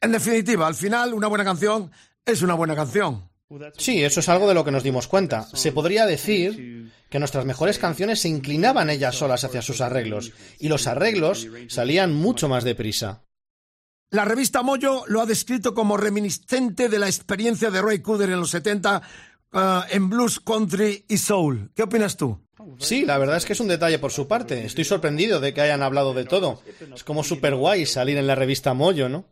En 0.00 0.12
definitiva, 0.12 0.66
al 0.66 0.74
final, 0.74 1.14
una 1.14 1.28
buena 1.28 1.44
canción 1.44 1.90
es 2.26 2.42
una 2.42 2.54
buena 2.54 2.74
canción. 2.74 3.28
Sí, 3.76 4.02
eso 4.02 4.20
es 4.20 4.28
algo 4.28 4.48
de 4.48 4.54
lo 4.54 4.64
que 4.64 4.70
nos 4.70 4.82
dimos 4.82 5.06
cuenta. 5.06 5.46
Se 5.54 5.72
podría 5.72 6.06
decir 6.06 6.90
que 7.08 7.18
nuestras 7.18 7.44
mejores 7.44 7.78
canciones 7.78 8.20
se 8.20 8.28
inclinaban 8.28 8.90
ellas 8.90 9.16
solas 9.16 9.44
hacia 9.44 9.62
sus 9.62 9.80
arreglos, 9.80 10.32
y 10.58 10.68
los 10.68 10.86
arreglos 10.86 11.46
salían 11.68 12.14
mucho 12.14 12.48
más 12.48 12.64
deprisa. 12.64 13.22
La 14.10 14.24
revista 14.24 14.62
Mojo 14.62 15.04
lo 15.08 15.20
ha 15.20 15.26
descrito 15.26 15.74
como 15.74 15.96
reminiscente 15.96 16.88
de 16.88 16.98
la 16.98 17.06
experiencia 17.06 17.70
de 17.70 17.82
Roy 17.82 18.00
Cooder 18.00 18.30
en 18.30 18.40
los 18.40 18.50
70 18.50 19.02
uh, 19.52 19.58
en 19.90 20.08
blues, 20.08 20.40
country 20.40 21.04
y 21.08 21.18
soul. 21.18 21.70
¿Qué 21.74 21.82
opinas 21.82 22.16
tú? 22.16 22.40
Sí, 22.78 23.04
la 23.04 23.18
verdad 23.18 23.36
es 23.36 23.44
que 23.44 23.52
es 23.52 23.60
un 23.60 23.68
detalle 23.68 23.98
por 23.98 24.12
su 24.12 24.28
parte. 24.28 24.64
Estoy 24.64 24.84
sorprendido 24.84 25.40
de 25.40 25.52
que 25.52 25.60
hayan 25.60 25.82
hablado 25.82 26.14
de 26.14 26.24
todo. 26.24 26.62
Es 26.94 27.04
como 27.04 27.24
super 27.24 27.54
guay 27.54 27.86
salir 27.86 28.16
en 28.16 28.26
la 28.26 28.34
revista 28.34 28.72
Mojo, 28.72 29.08
¿no? 29.08 29.26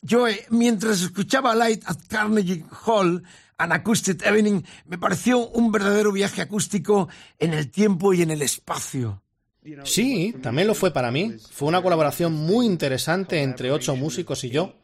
Yo, 0.00 0.26
mientras 0.50 1.02
escuchaba 1.02 1.54
Light 1.54 1.82
at 1.86 1.98
Carnegie 2.08 2.64
Hall, 2.86 3.22
An 3.58 3.72
Acoustic 3.72 4.24
Evening, 4.24 4.62
me 4.86 4.98
pareció 4.98 5.48
un 5.48 5.72
verdadero 5.72 6.12
viaje 6.12 6.40
acústico 6.40 7.08
en 7.38 7.52
el 7.52 7.70
tiempo 7.70 8.14
y 8.14 8.22
en 8.22 8.30
el 8.30 8.42
espacio. 8.42 9.22
Sí, 9.84 10.34
también 10.40 10.68
lo 10.68 10.74
fue 10.74 10.92
para 10.92 11.10
mí. 11.10 11.34
Fue 11.50 11.68
una 11.68 11.82
colaboración 11.82 12.32
muy 12.32 12.64
interesante 12.64 13.42
entre 13.42 13.70
ocho 13.70 13.96
músicos 13.96 14.44
y 14.44 14.50
yo. 14.50 14.76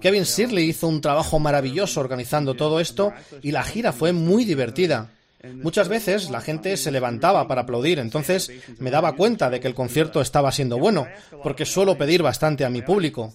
Kevin 0.00 0.22
Shirley 0.22 0.70
hizo 0.70 0.88
un 0.88 1.00
trabajo 1.00 1.38
maravilloso 1.38 2.00
organizando 2.00 2.54
todo 2.54 2.80
esto 2.80 3.12
y 3.42 3.50
la 3.50 3.64
gira 3.64 3.92
fue 3.92 4.12
muy 4.12 4.44
divertida. 4.44 5.10
Muchas 5.42 5.88
veces 5.88 6.28
la 6.28 6.42
gente 6.42 6.76
se 6.76 6.90
levantaba 6.90 7.48
para 7.48 7.62
aplaudir, 7.62 7.98
entonces 7.98 8.52
me 8.78 8.90
daba 8.90 9.16
cuenta 9.16 9.48
de 9.48 9.58
que 9.58 9.68
el 9.68 9.74
concierto 9.74 10.20
estaba 10.20 10.52
siendo 10.52 10.78
bueno, 10.78 11.06
porque 11.42 11.64
suelo 11.64 11.96
pedir 11.96 12.22
bastante 12.22 12.64
a 12.64 12.70
mi 12.70 12.82
público. 12.82 13.32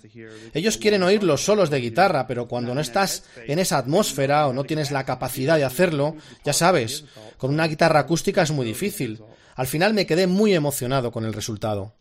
Ellos 0.54 0.78
quieren 0.78 1.02
oír 1.02 1.24
los 1.24 1.44
solos 1.44 1.72
de 1.72 1.82
guitarra, 1.82 2.28
pero 2.28 2.48
cuando 2.48 2.76
no 2.76 2.82
estás 2.82 3.24
en 3.48 3.58
esa 3.58 3.80
atmósfera 3.80 4.48
o 4.48 4.54
no 4.54 4.66
tienes 4.66 4.92
la 4.92 5.04
capacidad 5.04 5.58
de 5.58 5.64
hacerlo, 5.64 6.16
ya 6.44 6.54
sabes, 6.54 7.06
con 7.38 7.52
una 7.52 7.68
guitarra 7.68 8.02
acústica 8.02 8.44
es 8.44 8.52
muy 8.52 8.68
difícil. 8.68 9.24
Al 9.56 9.68
final 9.68 9.94
me 9.94 10.06
quedé 10.06 10.28
muy 10.28 10.54
emocionado 10.54 11.12
con 11.12 11.26
el 11.26 11.34
resultado. 11.34 11.96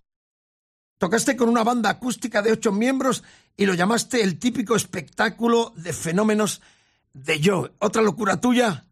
Tocaste 0.99 1.37
con 1.37 1.49
una 1.49 1.65
banda 1.65 1.91
acústica 1.91 2.43
de 2.43 2.53
ocho 2.53 2.73
miembros 2.73 3.25
y 3.57 3.65
lo 3.67 3.75
llamaste 3.75 4.23
el 4.23 4.39
típico 4.39 4.77
espectáculo 4.77 5.73
de 5.77 5.93
fenómenos 5.93 6.61
de 7.15 7.41
yo. 7.41 7.71
¿Otra 7.79 8.03
locura 8.03 8.41
tuya? 8.41 8.85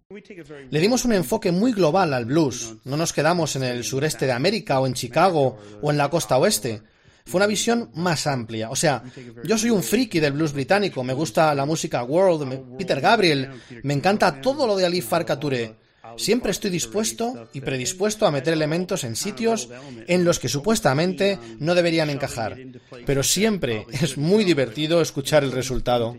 Le 0.70 0.80
dimos 0.80 1.04
un 1.04 1.12
enfoque 1.12 1.52
muy 1.52 1.72
global 1.72 2.14
al 2.14 2.24
blues. 2.24 2.74
No 2.84 2.96
nos 2.96 3.12
quedamos 3.12 3.56
en 3.56 3.64
el 3.64 3.84
sureste 3.84 4.26
de 4.26 4.32
América 4.32 4.80
o 4.80 4.86
en 4.86 4.94
Chicago 4.94 5.58
o 5.80 5.90
en 5.90 5.98
la 5.98 6.10
costa 6.10 6.38
oeste. 6.38 6.82
Fue 7.24 7.38
una 7.38 7.46
visión 7.46 7.90
más 7.94 8.26
amplia. 8.26 8.70
O 8.70 8.76
sea, 8.76 9.02
yo 9.44 9.56
soy 9.56 9.70
un 9.70 9.82
friki 9.82 10.18
del 10.20 10.32
blues 10.32 10.52
británico. 10.52 11.04
Me 11.04 11.12
gusta 11.12 11.54
la 11.54 11.64
música 11.64 12.02
world, 12.02 12.76
Peter 12.76 13.00
Gabriel. 13.00 13.50
Me 13.82 13.94
encanta 13.94 14.40
todo 14.40 14.66
lo 14.66 14.76
de 14.76 14.86
Ali 14.86 15.00
Farka 15.00 15.38
Touré. 15.38 15.74
Siempre 16.16 16.50
estoy 16.50 16.70
dispuesto 16.70 17.48
y 17.52 17.60
predispuesto 17.60 18.26
a 18.26 18.30
meter 18.30 18.52
elementos 18.52 19.04
en 19.04 19.16
sitios 19.16 19.68
en 20.06 20.24
los 20.24 20.38
que 20.38 20.48
supuestamente 20.48 21.38
no 21.58 21.74
deberían 21.74 22.10
encajar. 22.10 22.58
Pero 23.06 23.22
siempre 23.22 23.86
es 23.90 24.18
muy 24.18 24.44
divertido 24.44 25.00
escuchar 25.00 25.44
el 25.44 25.52
resultado. 25.52 26.16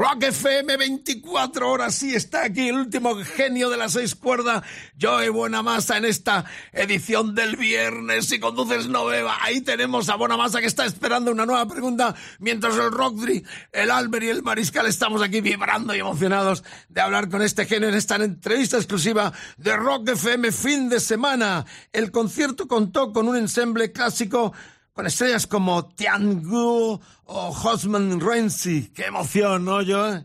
Rock 0.00 0.22
FM 0.22 0.78
24 0.78 1.70
horas, 1.70 1.94
sí 1.94 2.14
está 2.14 2.44
aquí 2.44 2.70
el 2.70 2.76
último 2.76 3.16
genio 3.16 3.68
de 3.68 3.76
las 3.76 3.92
seis 3.92 4.14
cuerdas, 4.14 4.62
Joey 4.98 5.28
Buenamasa 5.28 5.98
en 5.98 6.06
esta 6.06 6.46
edición 6.72 7.34
del 7.34 7.56
viernes. 7.56 8.24
Si 8.24 8.40
conduces 8.40 8.88
no 8.88 9.04
beba, 9.04 9.36
ahí 9.42 9.60
tenemos 9.60 10.08
a 10.08 10.16
Buenamasa 10.16 10.60
que 10.60 10.68
está 10.68 10.86
esperando 10.86 11.30
una 11.30 11.44
nueva 11.44 11.68
pregunta, 11.68 12.14
mientras 12.38 12.76
el 12.76 12.90
Rockdry, 12.90 13.44
el 13.72 13.90
Albert 13.90 14.24
y 14.24 14.28
el 14.28 14.42
Mariscal 14.42 14.86
estamos 14.86 15.20
aquí 15.20 15.42
vibrando 15.42 15.94
y 15.94 15.98
emocionados 15.98 16.64
de 16.88 17.02
hablar 17.02 17.28
con 17.28 17.42
este 17.42 17.66
genio 17.66 17.90
en 17.90 17.94
esta 17.94 18.16
entrevista 18.16 18.78
exclusiva 18.78 19.34
de 19.58 19.76
Rock 19.76 20.08
FM 20.08 20.50
fin 20.50 20.88
de 20.88 20.98
semana. 20.98 21.66
El 21.92 22.10
concierto 22.10 22.66
contó 22.66 23.12
con 23.12 23.28
un 23.28 23.36
ensemble 23.36 23.92
clásico 23.92 24.54
con 24.92 25.06
estrellas 25.06 25.46
como 25.46 25.88
Tian 25.88 26.42
Gu 26.42 27.00
o 27.24 27.48
Hosman 27.48 28.20
Renzi. 28.20 28.90
¡Qué 28.94 29.06
emoción, 29.06 29.64
¿no, 29.64 29.82
yo? 29.82 30.20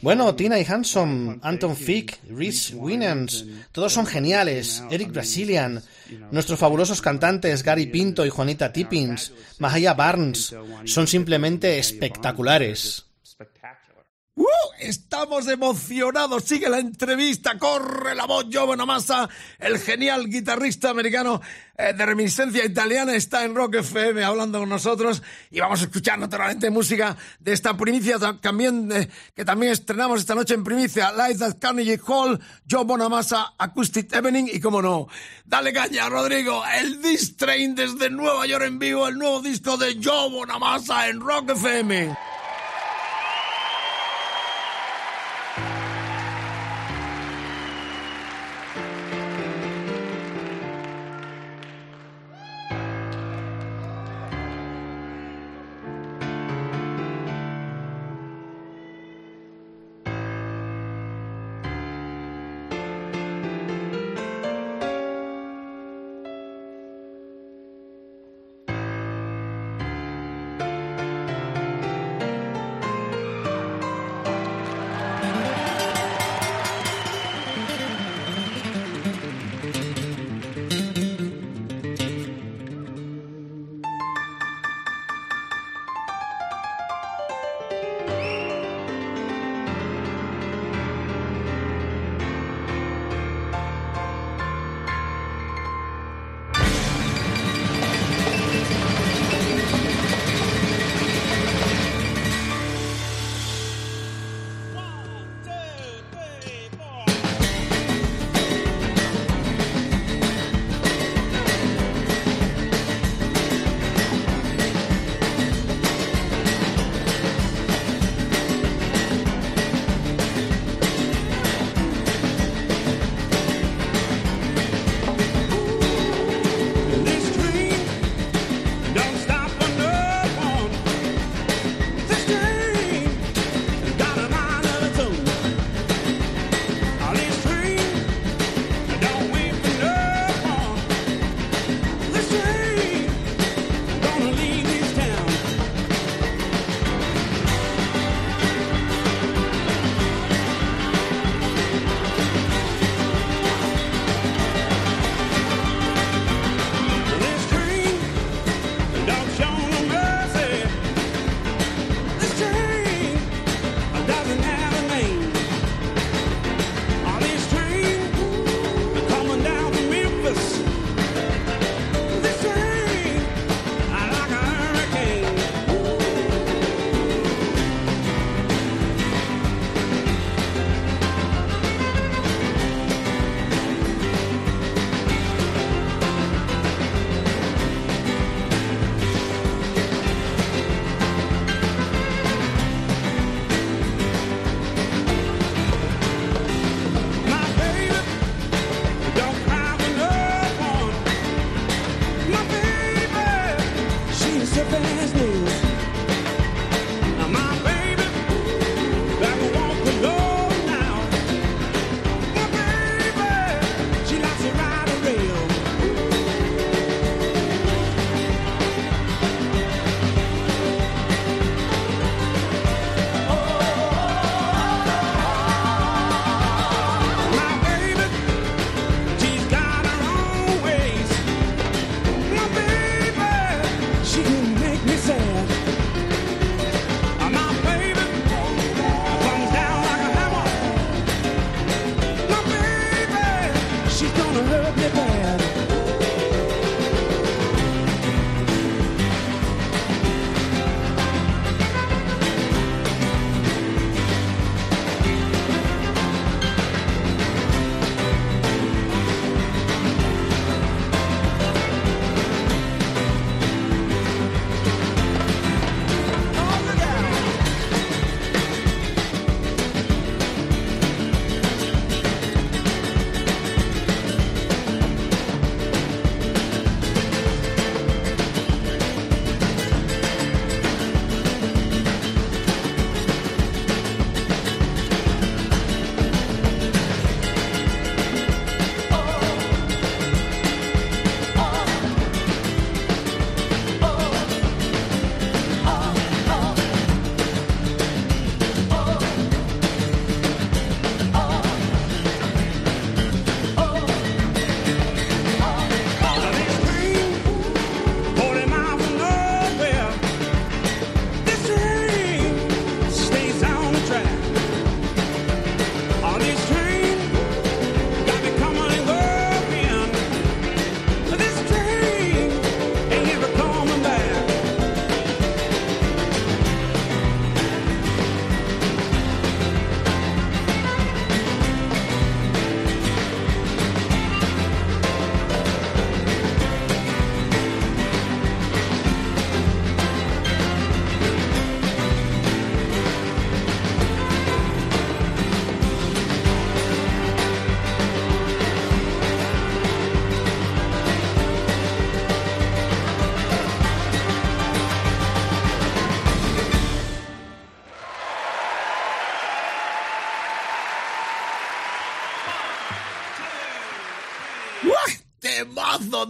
Bueno, 0.00 0.34
Tina 0.34 0.58
y 0.58 0.64
Hanson, 0.64 1.40
Anton 1.42 1.76
Fick, 1.76 2.18
Rhys 2.28 2.72
Winans, 2.74 3.44
todos 3.72 3.92
son 3.92 4.06
geniales. 4.06 4.82
Eric 4.90 5.12
Brazilian, 5.12 5.82
nuestros 6.30 6.58
fabulosos 6.58 7.02
cantantes 7.02 7.62
Gary 7.62 7.86
Pinto 7.86 8.24
y 8.24 8.30
Juanita 8.30 8.72
Tippins, 8.72 9.32
Mahaya 9.58 9.94
Barnes, 9.94 10.54
son 10.84 11.06
simplemente 11.06 11.78
espectaculares. 11.78 13.05
¡Uh! 14.36 14.44
Estamos 14.78 15.48
emocionados. 15.48 16.44
Sigue 16.44 16.68
la 16.68 16.78
entrevista. 16.78 17.58
Corre 17.58 18.14
la 18.14 18.26
voz. 18.26 18.44
Joe 18.52 18.66
Bonamassa, 18.66 19.28
el 19.58 19.78
genial 19.78 20.28
guitarrista 20.28 20.90
americano 20.90 21.40
eh, 21.78 21.94
de 21.94 22.04
reminiscencia 22.04 22.62
italiana, 22.62 23.14
está 23.14 23.44
en 23.44 23.54
Rock 23.54 23.76
FM 23.76 24.22
hablando 24.22 24.58
con 24.58 24.68
nosotros. 24.68 25.22
Y 25.50 25.60
vamos 25.60 25.80
a 25.80 25.84
escuchar 25.84 26.18
naturalmente 26.18 26.70
música 26.70 27.16
de 27.40 27.54
esta 27.54 27.74
primicia 27.78 28.18
también, 28.42 28.92
eh, 28.92 29.08
que 29.34 29.46
también 29.46 29.72
estrenamos 29.72 30.20
esta 30.20 30.34
noche 30.34 30.52
en 30.52 30.64
primicia. 30.64 31.12
Live 31.12 31.42
at 31.42 31.58
Carnegie 31.58 31.98
Hall, 32.06 32.38
Joe 32.70 32.84
Bonamassa, 32.84 33.54
Acoustic 33.56 34.12
Evening. 34.14 34.48
Y 34.52 34.60
como 34.60 34.82
no, 34.82 35.08
dale 35.46 35.72
caña, 35.72 36.10
Rodrigo. 36.10 36.62
El 36.78 37.00
This 37.00 37.38
Train 37.38 37.74
desde 37.74 38.10
Nueva 38.10 38.46
York 38.46 38.64
en 38.66 38.78
vivo. 38.78 39.08
El 39.08 39.16
nuevo 39.16 39.40
disco 39.40 39.78
de 39.78 39.98
Joe 40.02 40.28
Bonamassa 40.28 41.08
en 41.08 41.20
Rock 41.20 41.52
FM. 41.52 42.35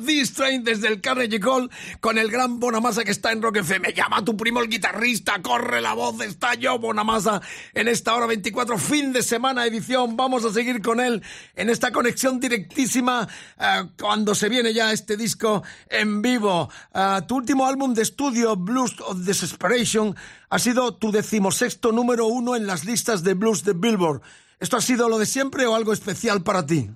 Temazo 0.07 0.19
D-Strain 0.19 0.65
desde 0.65 0.89
el 0.89 1.01
Carnegie 1.01 1.41
Hall 1.43 1.71
con 2.01 2.17
el 2.19 2.31
gran 2.31 2.61
Bonamassa 2.61 3.05
que 3.05 3.11
está 3.11 3.33
en 3.33 3.43
Rock 3.43 3.57
FM. 3.57 3.93
Llama 3.93 4.25
tu 4.25 4.37
primo 4.37 4.61
el 4.61 4.69
guitarrista, 4.69 5.43
corre 5.43 5.81
la 5.81 5.95
voz, 5.95 6.21
está 6.21 6.55
yo 6.55 6.79
Bonamassa 6.79 7.43
en 7.75 7.89
esta 7.89 8.15
hora 8.15 8.27
24, 8.27 8.79
fin 8.79 9.13
de 9.13 9.23
semana 9.23 9.67
edición. 9.67 10.17
Vamos 10.17 10.45
a 10.45 10.53
seguir 10.53 10.81
con 10.81 11.01
él 11.01 11.23
en 11.55 11.71
esta 11.71 11.91
conexión 11.91 12.41
directísima 12.41 13.29
eh, 13.59 13.89
cuando 13.99 14.35
se 14.35 14.49
viene 14.49 14.73
ya 14.73 14.93
este 14.93 15.17
disco 15.17 15.63
en 15.89 16.23
vivo. 16.23 16.71
Eh, 16.95 17.21
tu 17.27 17.37
último 17.37 17.67
álbum 17.67 17.93
de 17.93 18.03
estudio, 18.03 18.57
Blues 18.57 18.95
of 19.01 19.19
Desperation, 19.19 20.15
ha 20.49 20.59
sido 20.59 20.95
tu 20.95 21.11
decimosexto 21.11 21.93
número 21.93 22.27
uno 22.27 22.57
en 22.57 22.67
las 22.67 22.85
listas 22.85 23.23
de 23.23 23.35
blues 23.35 23.65
de 23.65 23.73
Billboard. 23.73 24.23
¿Esto 24.59 24.77
ha 24.77 24.81
sido 24.81 25.09
lo 25.09 25.19
de 25.19 25.27
siempre 25.27 25.67
o 25.67 25.75
algo 25.75 25.93
especial 25.93 26.43
para 26.43 26.65
ti? 26.65 26.91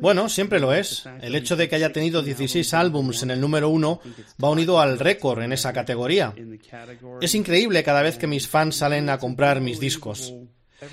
Bueno, 0.00 0.28
siempre 0.28 0.60
lo 0.60 0.72
es. 0.72 1.04
El 1.20 1.34
hecho 1.34 1.56
de 1.56 1.68
que 1.68 1.76
haya 1.76 1.92
tenido 1.92 2.22
16 2.22 2.74
álbums 2.74 3.22
en 3.22 3.30
el 3.30 3.40
número 3.40 3.68
uno 3.68 4.00
va 4.42 4.50
unido 4.50 4.80
al 4.80 4.98
récord 4.98 5.42
en 5.42 5.52
esa 5.52 5.72
categoría. 5.72 6.34
Es 7.20 7.34
increíble 7.34 7.82
cada 7.82 8.02
vez 8.02 8.18
que 8.18 8.26
mis 8.26 8.48
fans 8.48 8.76
salen 8.76 9.08
a 9.10 9.18
comprar 9.18 9.60
mis 9.60 9.80
discos. 9.80 10.34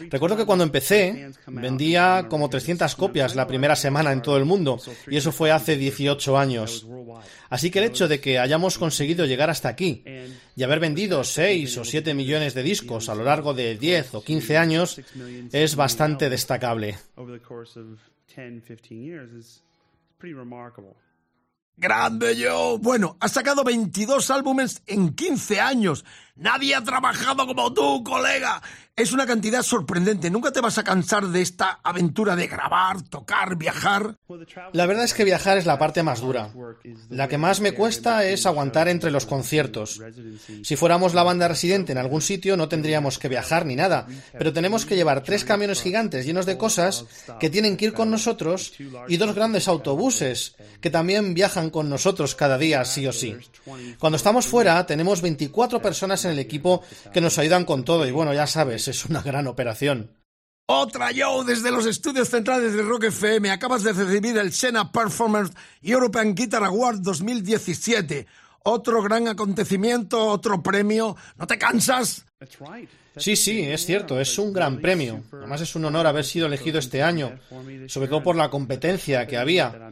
Recuerdo 0.09 0.37
que 0.37 0.45
cuando 0.45 0.63
empecé 0.63 1.31
vendía 1.47 2.27
como 2.29 2.49
300 2.49 2.95
copias 2.95 3.35
la 3.35 3.47
primera 3.47 3.75
semana 3.75 4.11
en 4.11 4.21
todo 4.21 4.37
el 4.37 4.45
mundo 4.45 4.79
y 5.07 5.17
eso 5.17 5.31
fue 5.31 5.51
hace 5.51 5.75
18 5.75 6.37
años. 6.37 6.87
Así 7.49 7.69
que 7.69 7.79
el 7.79 7.85
hecho 7.85 8.07
de 8.07 8.19
que 8.19 8.39
hayamos 8.39 8.77
conseguido 8.77 9.25
llegar 9.25 9.49
hasta 9.49 9.69
aquí 9.69 10.03
y 10.55 10.63
haber 10.63 10.79
vendido 10.79 11.23
6 11.23 11.77
o 11.77 11.83
7 11.83 12.13
millones 12.13 12.53
de 12.53 12.63
discos 12.63 13.09
a 13.09 13.15
lo 13.15 13.23
largo 13.23 13.53
de 13.53 13.75
10 13.75 14.15
o 14.15 14.23
15 14.23 14.57
años 14.57 15.01
es 15.51 15.75
bastante 15.75 16.29
destacable. 16.29 16.97
Grande 21.77 22.35
yo. 22.35 22.77
Bueno, 22.77 23.17
has 23.19 23.31
sacado 23.31 23.63
22 23.63 24.29
álbumes 24.29 24.83
en 24.85 25.15
15 25.15 25.59
años. 25.59 26.05
Nadie 26.35 26.75
ha 26.75 26.83
trabajado 26.83 27.45
como 27.45 27.73
tú, 27.73 28.03
colega. 28.03 28.61
Es 28.95 29.13
una 29.13 29.25
cantidad 29.25 29.63
sorprendente. 29.63 30.29
Nunca 30.29 30.51
te 30.51 30.59
vas 30.59 30.77
a 30.77 30.83
cansar 30.83 31.27
de 31.27 31.41
esta 31.41 31.79
aventura 31.81 32.35
de 32.35 32.47
grabar, 32.47 33.01
tocar, 33.01 33.55
viajar. 33.55 34.17
La 34.73 34.85
verdad 34.85 35.05
es 35.05 35.13
que 35.13 35.23
viajar 35.23 35.57
es 35.57 35.65
la 35.65 35.79
parte 35.79 36.03
más 36.03 36.19
dura. 36.19 36.53
La 37.09 37.27
que 37.27 37.37
más 37.37 37.61
me 37.61 37.71
cuesta 37.71 38.25
es 38.25 38.45
aguantar 38.45 38.89
entre 38.89 39.09
los 39.09 39.25
conciertos. 39.25 40.01
Si 40.63 40.75
fuéramos 40.75 41.13
la 41.13 41.23
banda 41.23 41.47
residente 41.47 41.93
en 41.93 41.97
algún 41.97 42.21
sitio 42.21 42.57
no 42.57 42.67
tendríamos 42.67 43.17
que 43.17 43.29
viajar 43.29 43.65
ni 43.65 43.75
nada, 43.75 44.07
pero 44.37 44.53
tenemos 44.53 44.85
que 44.85 44.95
llevar 44.95 45.23
tres 45.23 45.45
camiones 45.45 45.81
gigantes 45.81 46.25
llenos 46.25 46.45
de 46.45 46.57
cosas 46.57 47.05
que 47.39 47.49
tienen 47.49 47.77
que 47.77 47.85
ir 47.85 47.93
con 47.93 48.11
nosotros 48.11 48.73
y 49.07 49.17
dos 49.17 49.33
grandes 49.33 49.67
autobuses 49.67 50.55
que 50.81 50.89
también 50.89 51.33
viajan 51.33 51.69
con 51.69 51.89
nosotros 51.89 52.35
cada 52.35 52.57
día 52.57 52.83
sí 52.85 53.07
o 53.07 53.13
sí. 53.13 53.35
Cuando 53.99 54.17
estamos 54.17 54.45
fuera 54.45 54.85
tenemos 54.85 55.21
24 55.21 55.81
personas 55.81 56.20
en 56.25 56.31
el 56.31 56.39
equipo 56.39 56.83
que 57.13 57.21
nos 57.21 57.37
ayudan 57.37 57.65
con 57.65 57.83
todo 57.83 58.07
y 58.07 58.11
bueno, 58.11 58.33
ya 58.33 58.47
sabes, 58.47 58.87
es 58.87 59.05
una 59.05 59.21
gran 59.21 59.47
operación. 59.47 60.11
Otra 60.73 61.09
Joe 61.13 61.43
desde 61.43 61.69
los 61.69 61.85
estudios 61.85 62.29
centrales 62.29 62.73
de 62.73 62.81
Rock 62.81 63.05
FM. 63.05 63.51
Acabas 63.51 63.83
de 63.83 63.91
recibir 63.91 64.37
el 64.37 64.53
Sena 64.53 64.89
Performance 64.89 65.53
European 65.81 66.33
Guitar 66.33 66.63
Award 66.63 67.01
2017. 67.01 68.25
Otro 68.63 69.01
gran 69.01 69.27
acontecimiento, 69.27 70.27
otro 70.27 70.63
premio. 70.63 71.17
¿No 71.35 71.45
te 71.45 71.57
cansas? 71.57 72.25
Sí, 73.17 73.35
sí, 73.35 73.61
es 73.63 73.85
cierto, 73.85 74.19
es 74.19 74.37
un 74.37 74.53
gran 74.53 74.79
premio. 74.79 75.23
Además 75.33 75.61
es 75.61 75.75
un 75.75 75.83
honor 75.85 76.07
haber 76.07 76.23
sido 76.23 76.47
elegido 76.47 76.79
este 76.79 77.03
año, 77.03 77.37
sobre 77.87 78.07
todo 78.07 78.23
por 78.23 78.35
la 78.35 78.49
competencia 78.49 79.27
que 79.27 79.37
había. 79.37 79.89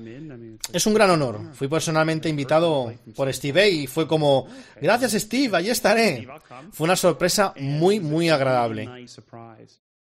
Es 0.71 0.85
un 0.85 0.93
gran 0.93 1.09
honor. 1.09 1.41
Fui 1.53 1.67
personalmente 1.67 2.29
invitado 2.29 2.93
por 3.15 3.31
Steve 3.33 3.69
y 3.69 3.87
fue 3.87 4.07
como, 4.07 4.47
gracias 4.81 5.11
Steve, 5.13 5.57
allí 5.57 5.69
estaré. 5.69 6.27
Fue 6.71 6.85
una 6.85 6.95
sorpresa 6.95 7.53
muy, 7.57 7.99
muy 7.99 8.29
agradable. 8.29 8.89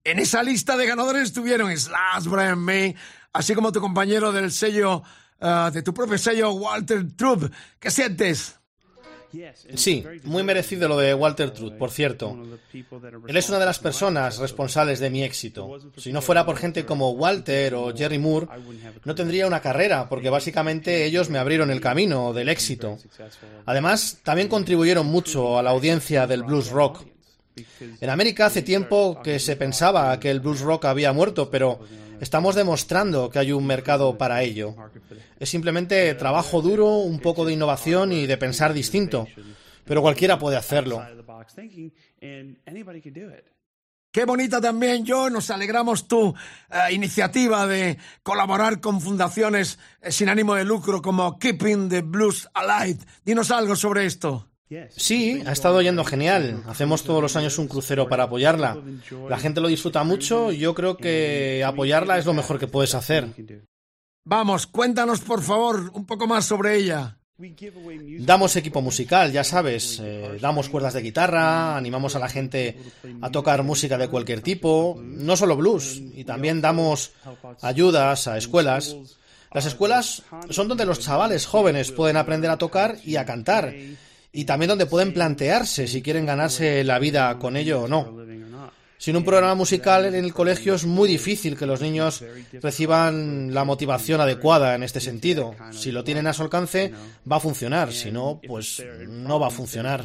En 0.03 0.19
esa 0.19 0.43
lista 0.43 0.77
de 0.77 0.87
ganadores 0.87 1.23
estuvieron 1.23 1.75
Slash, 1.77 2.25
Brian 2.25 2.59
May, 2.59 2.95
así 3.33 3.55
como 3.55 3.73
tu 3.73 3.81
compañero 3.81 4.33
del 4.33 4.51
sello, 4.51 5.03
uh, 5.41 5.71
de 5.71 5.83
tu 5.83 5.95
propio 5.95 6.19
sello, 6.19 6.53
Walter 6.53 7.07
Truth. 7.17 7.51
¿Qué 7.79 7.91
sientes? 7.91 8.59
Sí, 9.75 10.05
muy 10.25 10.43
merecido 10.43 10.89
lo 10.89 10.99
de 10.99 11.15
Walter 11.15 11.51
Truth, 11.51 11.75
por 11.75 11.91
cierto. 11.91 12.37
Él 13.27 13.37
es 13.37 13.49
una 13.49 13.59
de 13.59 13.67
las 13.67 13.79
personas 13.79 14.39
responsables 14.39 15.01
de 15.01 15.11
mi 15.11 15.23
éxito. 15.23 15.79
Si 15.97 16.13
no 16.13 16.23
fuera 16.23 16.45
por 16.45 16.57
gente 16.57 16.85
como 16.85 17.11
Walter 17.11 17.75
o 17.75 17.95
Jerry 17.95 18.19
Moore, 18.19 18.47
no 19.05 19.15
tendría 19.15 19.47
una 19.47 19.61
carrera, 19.61 20.09
porque 20.09 20.31
básicamente 20.31 21.05
ellos 21.05 21.31
me 21.31 21.39
abrieron 21.39 21.71
el 21.71 21.81
camino 21.81 22.33
del 22.33 22.49
éxito. 22.49 22.99
Además, 23.67 24.19
también 24.23 24.49
contribuyeron 24.49 25.07
mucho 25.07 25.59
a 25.59 25.63
la 25.63 25.71
audiencia 25.71 26.27
del 26.27 26.43
blues 26.43 26.71
rock. 26.71 27.05
En 28.01 28.11
América 28.11 28.47
hace 28.47 28.63
tiempo 28.63 29.21
que 29.23 29.39
se 29.39 29.57
pensaba 29.57 30.19
que 30.19 30.31
el 30.31 30.41
blues 30.41 30.61
rock 30.61 30.87
había 30.87 31.13
muerto, 31.13 31.51
pero 31.51 31.81
estamos 32.25 32.55
demostrando 32.55 33.29
que 33.29 33.39
hay 33.39 33.53
un 33.53 33.67
mercado 33.67 34.17
para 34.17 34.43
ello. 34.43 34.75
Es 35.39 35.51
simplemente 35.51 36.15
trabajo 36.15 36.63
duro, 36.63 36.89
un 36.97 37.21
poco 37.21 37.45
de 37.45 37.53
innovación 37.53 38.13
y 38.13 38.27
de 38.27 38.39
pensar 38.39 38.73
distinto, 38.73 39.29
pero 39.85 40.01
cualquiera 40.01 40.39
puede 40.39 40.57
hacerlo. 40.57 41.05
Qué 44.11 44.25
bonita 44.25 44.61
también, 44.61 45.05
yo. 45.05 45.29
Nos 45.29 45.51
alegramos 45.51 46.09
tu 46.09 46.35
eh, 46.71 46.93
iniciativa 46.95 47.67
de 47.67 47.99
colaborar 48.23 48.81
con 48.81 49.01
fundaciones 49.01 49.79
eh, 50.01 50.11
sin 50.11 50.29
ánimo 50.31 50.55
de 50.55 50.65
lucro 50.65 51.03
como 51.03 51.39
Keeping 51.39 51.91
the 51.91 52.01
Blues 52.01 52.49
Alive. 52.55 53.01
Dinos 53.25 53.51
algo 53.51 53.77
sobre 53.77 54.07
esto. 54.07 54.54
Sí, 54.91 55.43
ha 55.47 55.53
estado 55.53 55.81
yendo 55.83 56.05
genial. 56.05 56.63
Hacemos 56.67 57.05
todos 57.05 57.23
los 57.23 57.37
años 57.37 57.59
un 57.59 57.69
crucero 57.69 58.09
para 58.09 58.25
apoyarla. 58.25 58.79
La 59.29 59.39
gente 59.39 59.61
lo 59.61 59.69
disfruta 59.69 60.05
mucho 60.05 60.53
y 60.53 60.59
yo 60.59 60.75
creo 60.75 60.97
que 60.97 61.63
apoyarla 61.65 62.19
es 62.19 62.27
lo 62.27 62.35
mejor 62.35 62.59
que 62.59 62.67
puedes 62.67 62.95
hacer. 62.95 63.29
Vamos, 64.25 64.67
cuéntanos 64.67 65.21
por 65.21 65.43
favor 65.43 65.91
un 65.93 66.07
poco 66.07 66.27
más 66.27 66.47
sobre 66.47 66.77
ella. 66.77 67.19
Damos 68.21 68.55
equipo 68.55 68.81
musical, 68.81 69.33
ya 69.33 69.43
sabes, 69.43 70.01
eh, 70.01 70.39
damos 70.41 70.69
cuerdas 70.69 70.95
de 70.95 71.03
guitarra, 71.03 71.77
animamos 71.77 72.15
a 72.15 72.21
la 72.21 72.29
gente 72.29 72.79
a 73.21 73.31
tocar 73.31 73.65
música 73.65 73.99
de 73.99 74.09
cualquier 74.09 74.41
tipo, 74.41 74.97
no 75.03 75.37
solo 75.37 75.57
blues, 75.57 76.01
y 76.15 76.23
también 76.25 76.61
damos 76.61 77.11
ayudas 77.61 78.29
a 78.29 78.39
escuelas. 78.39 78.97
Las 79.53 79.67
escuelas 79.67 80.23
son 80.51 80.69
donde 80.69 80.87
los 80.87 81.01
chavales 81.01 81.47
jóvenes 81.47 81.91
pueden 81.91 82.17
aprender 82.17 82.51
a 82.51 82.59
tocar 82.59 82.99
y 83.05 83.17
a 83.17 83.25
cantar, 83.25 83.75
y 84.35 84.45
también 84.45 84.69
donde 84.69 84.87
pueden 84.87 85.15
plantearse 85.15 85.87
si 85.87 86.03
quieren 86.03 86.27
ganarse 86.27 86.83
la 86.83 86.99
vida 86.99 87.39
con 87.39 87.57
ello 87.57 87.83
o 87.83 87.89
no. 87.89 88.25
Sin 88.99 89.17
un 89.17 89.25
programa 89.25 89.55
musical 89.55 90.07
en 90.07 90.15
el 90.15 90.35
colegio 90.35 90.75
es 90.75 90.87
muy 90.87 91.09
difícil 91.09 91.57
que 91.57 91.67
los 91.67 91.81
niños 91.81 92.25
reciban 92.61 93.55
la 93.55 93.65
motivación 93.65 94.21
adecuada 94.21 94.75
en 94.75 94.83
este 94.83 95.01
sentido. 95.01 95.55
Si 95.71 95.93
lo 95.93 96.03
tienen 96.05 96.27
a 96.27 96.33
su 96.33 96.43
alcance, 96.43 96.93
va 97.31 97.37
a 97.37 97.41
funcionar. 97.41 97.93
Si 97.93 98.11
no, 98.11 98.41
pues 98.47 98.83
no 99.07 99.39
va 99.39 99.49
a 99.49 99.51
funcionar. 99.51 100.05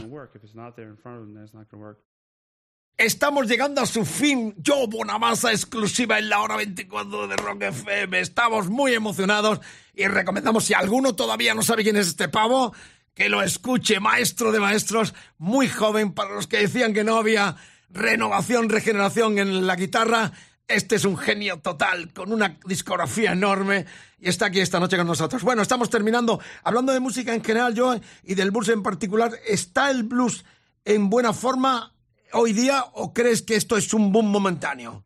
Estamos 2.97 3.47
llegando 3.47 3.79
a 3.79 3.85
su 3.85 4.03
fin. 4.03 4.53
Yo, 4.57 4.85
Bonamassa, 4.87 5.51
exclusiva 5.51 6.19
en 6.19 6.27
la 6.27 6.41
hora 6.41 6.57
24 6.57 7.29
de 7.29 7.35
Rock 7.37 7.61
FM. 7.61 8.19
Estamos 8.19 8.69
muy 8.69 8.93
emocionados 8.93 9.61
y 9.95 10.05
recomendamos, 10.05 10.65
si 10.65 10.73
alguno 10.73 11.15
todavía 11.15 11.53
no 11.53 11.61
sabe 11.61 11.83
quién 11.83 11.95
es 11.95 12.07
este 12.07 12.27
pavo, 12.27 12.73
que 13.13 13.29
lo 13.29 13.41
escuche, 13.41 13.99
maestro 13.99 14.51
de 14.51 14.59
maestros, 14.59 15.13
muy 15.37 15.67
joven, 15.67 16.13
para 16.13 16.33
los 16.33 16.47
que 16.47 16.57
decían 16.57 16.93
que 16.93 17.03
no 17.03 17.17
había 17.17 17.55
renovación, 17.89 18.69
regeneración 18.69 19.39
en 19.39 19.67
la 19.67 19.75
guitarra. 19.75 20.31
Este 20.67 20.95
es 20.95 21.05
un 21.05 21.17
genio 21.17 21.59
total, 21.59 22.13
con 22.13 22.31
una 22.31 22.57
discografía 22.65 23.31
enorme, 23.31 23.85
y 24.19 24.29
está 24.29 24.45
aquí 24.45 24.59
esta 24.59 24.79
noche 24.79 24.97
con 24.97 25.07
nosotros. 25.07 25.41
Bueno, 25.43 25.61
estamos 25.61 25.89
terminando. 25.89 26.39
Hablando 26.63 26.93
de 26.93 26.99
música 26.99 27.33
en 27.33 27.43
general, 27.43 27.73
yo, 27.73 27.99
y 28.23 28.35
del 28.35 28.51
blues 28.51 28.69
en 28.69 28.83
particular, 28.83 29.31
¿está 29.47 29.89
el 29.89 30.03
blues 30.03 30.45
en 30.85 31.09
buena 31.09 31.33
forma 31.33 31.93
hoy 32.33 32.53
día 32.53 32.85
o 32.93 33.13
crees 33.13 33.41
que 33.41 33.55
esto 33.55 33.77
es 33.77 33.93
un 33.93 34.11
boom 34.11 34.27
momentáneo? 34.27 35.03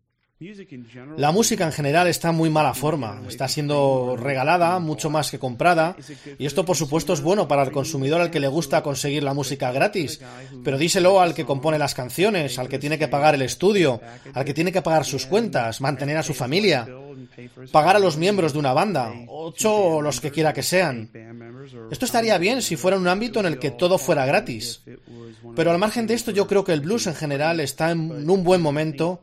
La 1.17 1.31
música 1.31 1.65
en 1.65 1.71
general 1.71 2.07
está 2.07 2.29
en 2.29 2.35
muy 2.35 2.49
mala 2.49 2.73
forma, 2.73 3.21
está 3.27 3.47
siendo 3.47 4.15
regalada 4.17 4.79
mucho 4.79 5.09
más 5.09 5.31
que 5.31 5.39
comprada 5.39 5.95
y 6.37 6.45
esto 6.45 6.65
por 6.65 6.75
supuesto 6.75 7.13
es 7.13 7.21
bueno 7.21 7.47
para 7.47 7.63
el 7.63 7.71
consumidor 7.71 8.21
al 8.21 8.31
que 8.31 8.39
le 8.39 8.47
gusta 8.47 8.83
conseguir 8.83 9.23
la 9.23 9.33
música 9.33 9.71
gratis, 9.71 10.21
pero 10.63 10.77
díselo 10.77 11.21
al 11.21 11.33
que 11.33 11.45
compone 11.45 11.77
las 11.77 11.93
canciones, 11.93 12.59
al 12.59 12.67
que 12.67 12.79
tiene 12.79 12.97
que 12.97 13.07
pagar 13.07 13.35
el 13.35 13.41
estudio, 13.41 14.01
al 14.33 14.45
que 14.45 14.53
tiene 14.53 14.71
que 14.71 14.81
pagar 14.81 15.05
sus 15.05 15.25
cuentas, 15.25 15.81
mantener 15.81 16.17
a 16.17 16.23
su 16.23 16.33
familia, 16.33 16.87
pagar 17.71 17.95
a 17.95 17.99
los 17.99 18.17
miembros 18.17 18.53
de 18.53 18.59
una 18.59 18.73
banda, 18.73 19.13
ocho 19.27 19.73
o 19.73 20.01
los 20.01 20.19
que 20.19 20.31
quiera 20.31 20.53
que 20.53 20.63
sean. 20.63 21.09
Esto 21.91 22.05
estaría 22.05 22.37
bien 22.37 22.61
si 22.61 22.75
fuera 22.75 22.97
un 22.97 23.07
ámbito 23.07 23.39
en 23.39 23.45
el 23.45 23.59
que 23.59 23.71
todo 23.71 23.97
fuera 23.97 24.25
gratis. 24.25 24.81
Pero 25.55 25.71
al 25.71 25.77
margen 25.77 26.07
de 26.07 26.15
esto 26.15 26.31
yo 26.31 26.47
creo 26.47 26.63
que 26.63 26.73
el 26.73 26.81
blues 26.81 27.07
en 27.07 27.15
general 27.15 27.59
está 27.59 27.91
en 27.91 28.29
un 28.29 28.43
buen 28.43 28.61
momento 28.61 29.21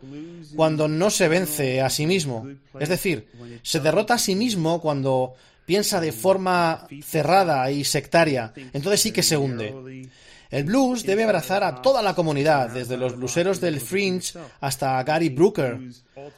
cuando 0.61 0.89
no 0.89 1.09
se 1.09 1.27
vence 1.27 1.81
a 1.81 1.89
sí 1.89 2.05
mismo. 2.05 2.47
Es 2.79 2.91
decir, 2.91 3.31
se 3.63 3.81
derrota 3.81 4.13
a 4.13 4.19
sí 4.19 4.35
mismo 4.37 4.79
cuando 4.79 5.33
piensa 5.65 6.03
de 6.03 6.13
forma 6.13 6.87
cerrada 7.03 7.71
y 7.71 7.83
sectaria, 7.83 8.53
entonces 8.75 9.01
sí 9.01 9.11
que 9.11 9.23
se 9.23 9.39
hunde. 9.39 10.07
El 10.51 10.65
blues 10.65 11.07
debe 11.07 11.25
abrazar 11.25 11.65
a 11.65 11.81
toda 11.81 12.03
la 12.03 12.15
comunidad, 12.15 12.69
desde 12.69 12.99
los 12.99 13.17
blueseros 13.17 13.59
del 13.59 13.81
Fringe 13.81 14.39
hasta 14.61 15.03
Gary 15.03 15.31
Brooker. 15.31 15.79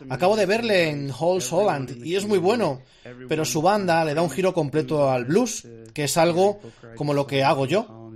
Acabo 0.09 0.37
de 0.37 0.47
verle 0.47 0.91
en 0.91 1.11
Halls 1.11 1.53
Holland 1.53 2.07
y 2.07 2.15
es 2.15 2.25
muy 2.25 2.39
bueno, 2.39 2.81
pero 3.29 3.45
su 3.45 3.61
banda 3.61 4.05
le 4.05 4.15
da 4.15 4.23
un 4.23 4.31
giro 4.31 4.55
completo 4.55 5.11
al 5.11 5.25
blues, 5.25 5.67
que 5.93 6.05
es 6.05 6.17
algo 6.17 6.61
como 6.95 7.13
lo 7.13 7.27
que 7.27 7.43
hago 7.43 7.67
yo. 7.67 8.13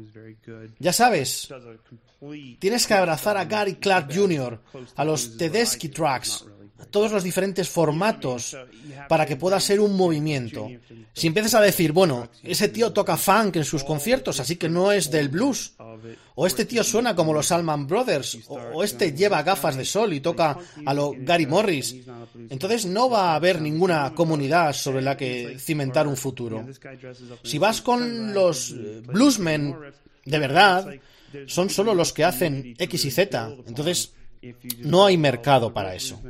Ya 0.79 0.92
sabes, 0.92 1.49
tienes 2.59 2.87
que 2.87 2.94
abrazar 2.94 3.37
a 3.37 3.44
Gary 3.44 3.74
Clark 3.76 4.12
Jr., 4.14 4.61
a 4.94 5.05
los 5.05 5.37
Tedeschi 5.37 5.88
Tracks, 5.88 6.44
todos 6.90 7.11
los 7.12 7.24
diferentes 7.24 7.68
formatos 7.68 8.57
para 9.09 9.26
que 9.26 9.37
pueda 9.37 9.59
ser 9.61 9.81
un 9.81 9.96
movimiento. 9.96 10.68
Si 11.12 11.26
empiezas 11.26 11.55
a 11.55 11.61
decir, 11.61 11.92
bueno, 11.92 12.29
ese 12.42 12.68
tío 12.68 12.92
toca 12.92 13.16
funk 13.16 13.57
en 13.57 13.64
sus 13.64 13.85
conciertos, 13.85 14.40
así 14.40 14.57
que 14.57 14.68
no 14.68 14.92
es 14.92 15.11
del 15.11 15.29
blues, 15.29 15.74
o 16.35 16.46
este 16.46 16.64
tío 16.64 16.85
suena 16.85 17.14
como 17.16 17.33
los 17.33 17.50
Allman 17.50 17.87
Brothers, 17.87 18.38
o 18.48 18.85
este 18.85 19.12
lleva 19.12 19.42
gafas 19.42 19.76
de 19.76 19.85
sol 19.85 20.12
y 20.12 20.20
toca 20.20 20.59
a 20.85 20.94
lo 20.94 21.14
Gary 21.18 21.46
Morris, 21.46 21.96
entonces 22.50 22.87
no 22.87 23.09
va 23.09 23.33
a 23.33 23.37
haber 23.37 23.61
ninguna 23.61 24.14
comunidad 24.14 24.72
sobre 24.74 25.02
la 25.02 25.16
que 25.16 25.57
cimentar 25.59 26.07
un 26.07 26.16
futuro. 26.16 26.66
Si 27.42 27.59
vas 27.59 27.81
con 27.81 28.35
los 28.35 28.74
bluesmen 29.07 29.76
de 30.24 30.38
verdad, 30.38 30.94
son 31.46 31.70
solo 31.70 31.94
los 31.94 32.12
que 32.12 32.25
hacen 32.25 32.75
X 32.79 33.05
y 33.05 33.11
Z, 33.11 33.57
entonces 33.66 34.14
no 34.79 35.07
hay 35.07 35.16
mercado 35.16 35.72
para 35.72 35.94
eso. 35.94 36.20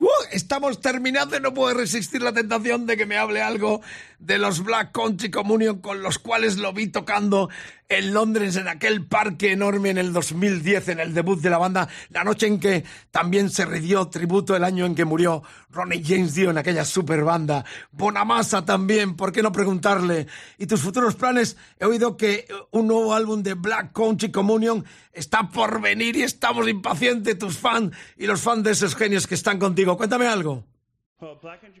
Uh, 0.00 0.06
estamos 0.30 0.80
terminando 0.80 1.36
y 1.36 1.40
no 1.40 1.52
puedo 1.52 1.74
resistir 1.74 2.22
la 2.22 2.32
tentación 2.32 2.86
de 2.86 2.96
que 2.96 3.04
me 3.04 3.16
hable 3.16 3.42
algo 3.42 3.80
de 4.20 4.38
los 4.38 4.62
Black 4.62 4.92
Country 4.92 5.28
Communion 5.28 5.80
con 5.80 6.02
los 6.02 6.20
cuales 6.20 6.56
lo 6.56 6.72
vi 6.72 6.86
tocando 6.86 7.48
en 7.88 8.12
Londres, 8.12 8.56
en 8.56 8.68
aquel 8.68 9.06
parque 9.06 9.52
enorme 9.52 9.88
en 9.88 9.98
el 9.98 10.12
2010, 10.12 10.88
en 10.88 11.00
el 11.00 11.14
debut 11.14 11.40
de 11.40 11.48
la 11.48 11.56
banda, 11.56 11.88
la 12.10 12.22
noche 12.22 12.46
en 12.46 12.60
que 12.60 12.84
también 13.10 13.48
se 13.48 13.64
rindió 13.64 14.08
tributo 14.08 14.54
el 14.54 14.64
año 14.64 14.84
en 14.84 14.94
que 14.94 15.06
murió 15.06 15.42
Ronnie 15.70 16.02
James 16.04 16.34
Dio 16.34 16.50
en 16.50 16.58
aquella 16.58 16.84
super 16.84 17.24
banda. 17.24 17.64
Bonamassa 17.90 18.64
también, 18.64 19.16
¿por 19.16 19.32
qué 19.32 19.42
no 19.42 19.52
preguntarle? 19.52 20.26
¿Y 20.58 20.66
tus 20.66 20.82
futuros 20.82 21.14
planes? 21.14 21.56
He 21.78 21.86
oído 21.86 22.18
que 22.18 22.46
un 22.72 22.88
nuevo 22.88 23.14
álbum 23.14 23.42
de 23.42 23.54
Black 23.54 23.92
Country 23.94 24.30
Communion 24.30 24.84
está 25.12 25.48
por 25.48 25.80
venir 25.80 26.16
y 26.16 26.22
estamos 26.22 26.68
impacientes, 26.68 27.38
tus 27.38 27.56
fans 27.56 27.96
y 28.18 28.26
los 28.26 28.42
fans 28.42 28.64
de 28.64 28.72
esos 28.72 28.94
genios 28.94 29.26
que 29.26 29.34
están 29.34 29.58
contigo. 29.58 29.96
Cuéntame 29.96 30.26
algo. 30.26 30.64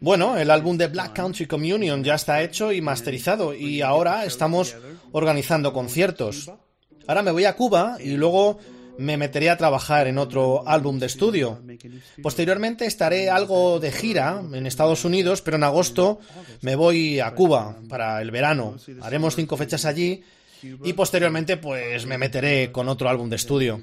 Bueno, 0.00 0.36
el 0.36 0.50
álbum 0.50 0.76
de 0.76 0.88
Black 0.88 1.14
Country 1.14 1.46
Communion 1.46 2.02
ya 2.02 2.14
está 2.14 2.42
hecho 2.42 2.72
y 2.72 2.80
masterizado 2.80 3.54
y 3.54 3.82
ahora 3.82 4.24
estamos 4.24 4.76
organizando 5.12 5.72
conciertos. 5.72 6.50
Ahora 7.06 7.22
me 7.22 7.30
voy 7.30 7.44
a 7.44 7.54
Cuba 7.54 7.98
y 8.00 8.16
luego 8.16 8.58
me 8.98 9.16
meteré 9.16 9.48
a 9.48 9.56
trabajar 9.56 10.08
en 10.08 10.18
otro 10.18 10.66
álbum 10.66 10.98
de 10.98 11.06
estudio. 11.06 11.62
Posteriormente 12.20 12.84
estaré 12.84 13.30
algo 13.30 13.78
de 13.78 13.92
gira 13.92 14.42
en 14.52 14.66
Estados 14.66 15.04
Unidos, 15.04 15.40
pero 15.40 15.56
en 15.56 15.64
agosto 15.64 16.18
me 16.62 16.74
voy 16.74 17.20
a 17.20 17.32
Cuba 17.34 17.76
para 17.88 18.20
el 18.20 18.32
verano. 18.32 18.76
Haremos 19.02 19.36
cinco 19.36 19.56
fechas 19.56 19.84
allí 19.84 20.24
y 20.62 20.92
posteriormente 20.94 21.56
pues 21.56 22.06
me 22.06 22.18
meteré 22.18 22.72
con 22.72 22.88
otro 22.88 23.08
álbum 23.08 23.30
de 23.30 23.36
estudio. 23.36 23.80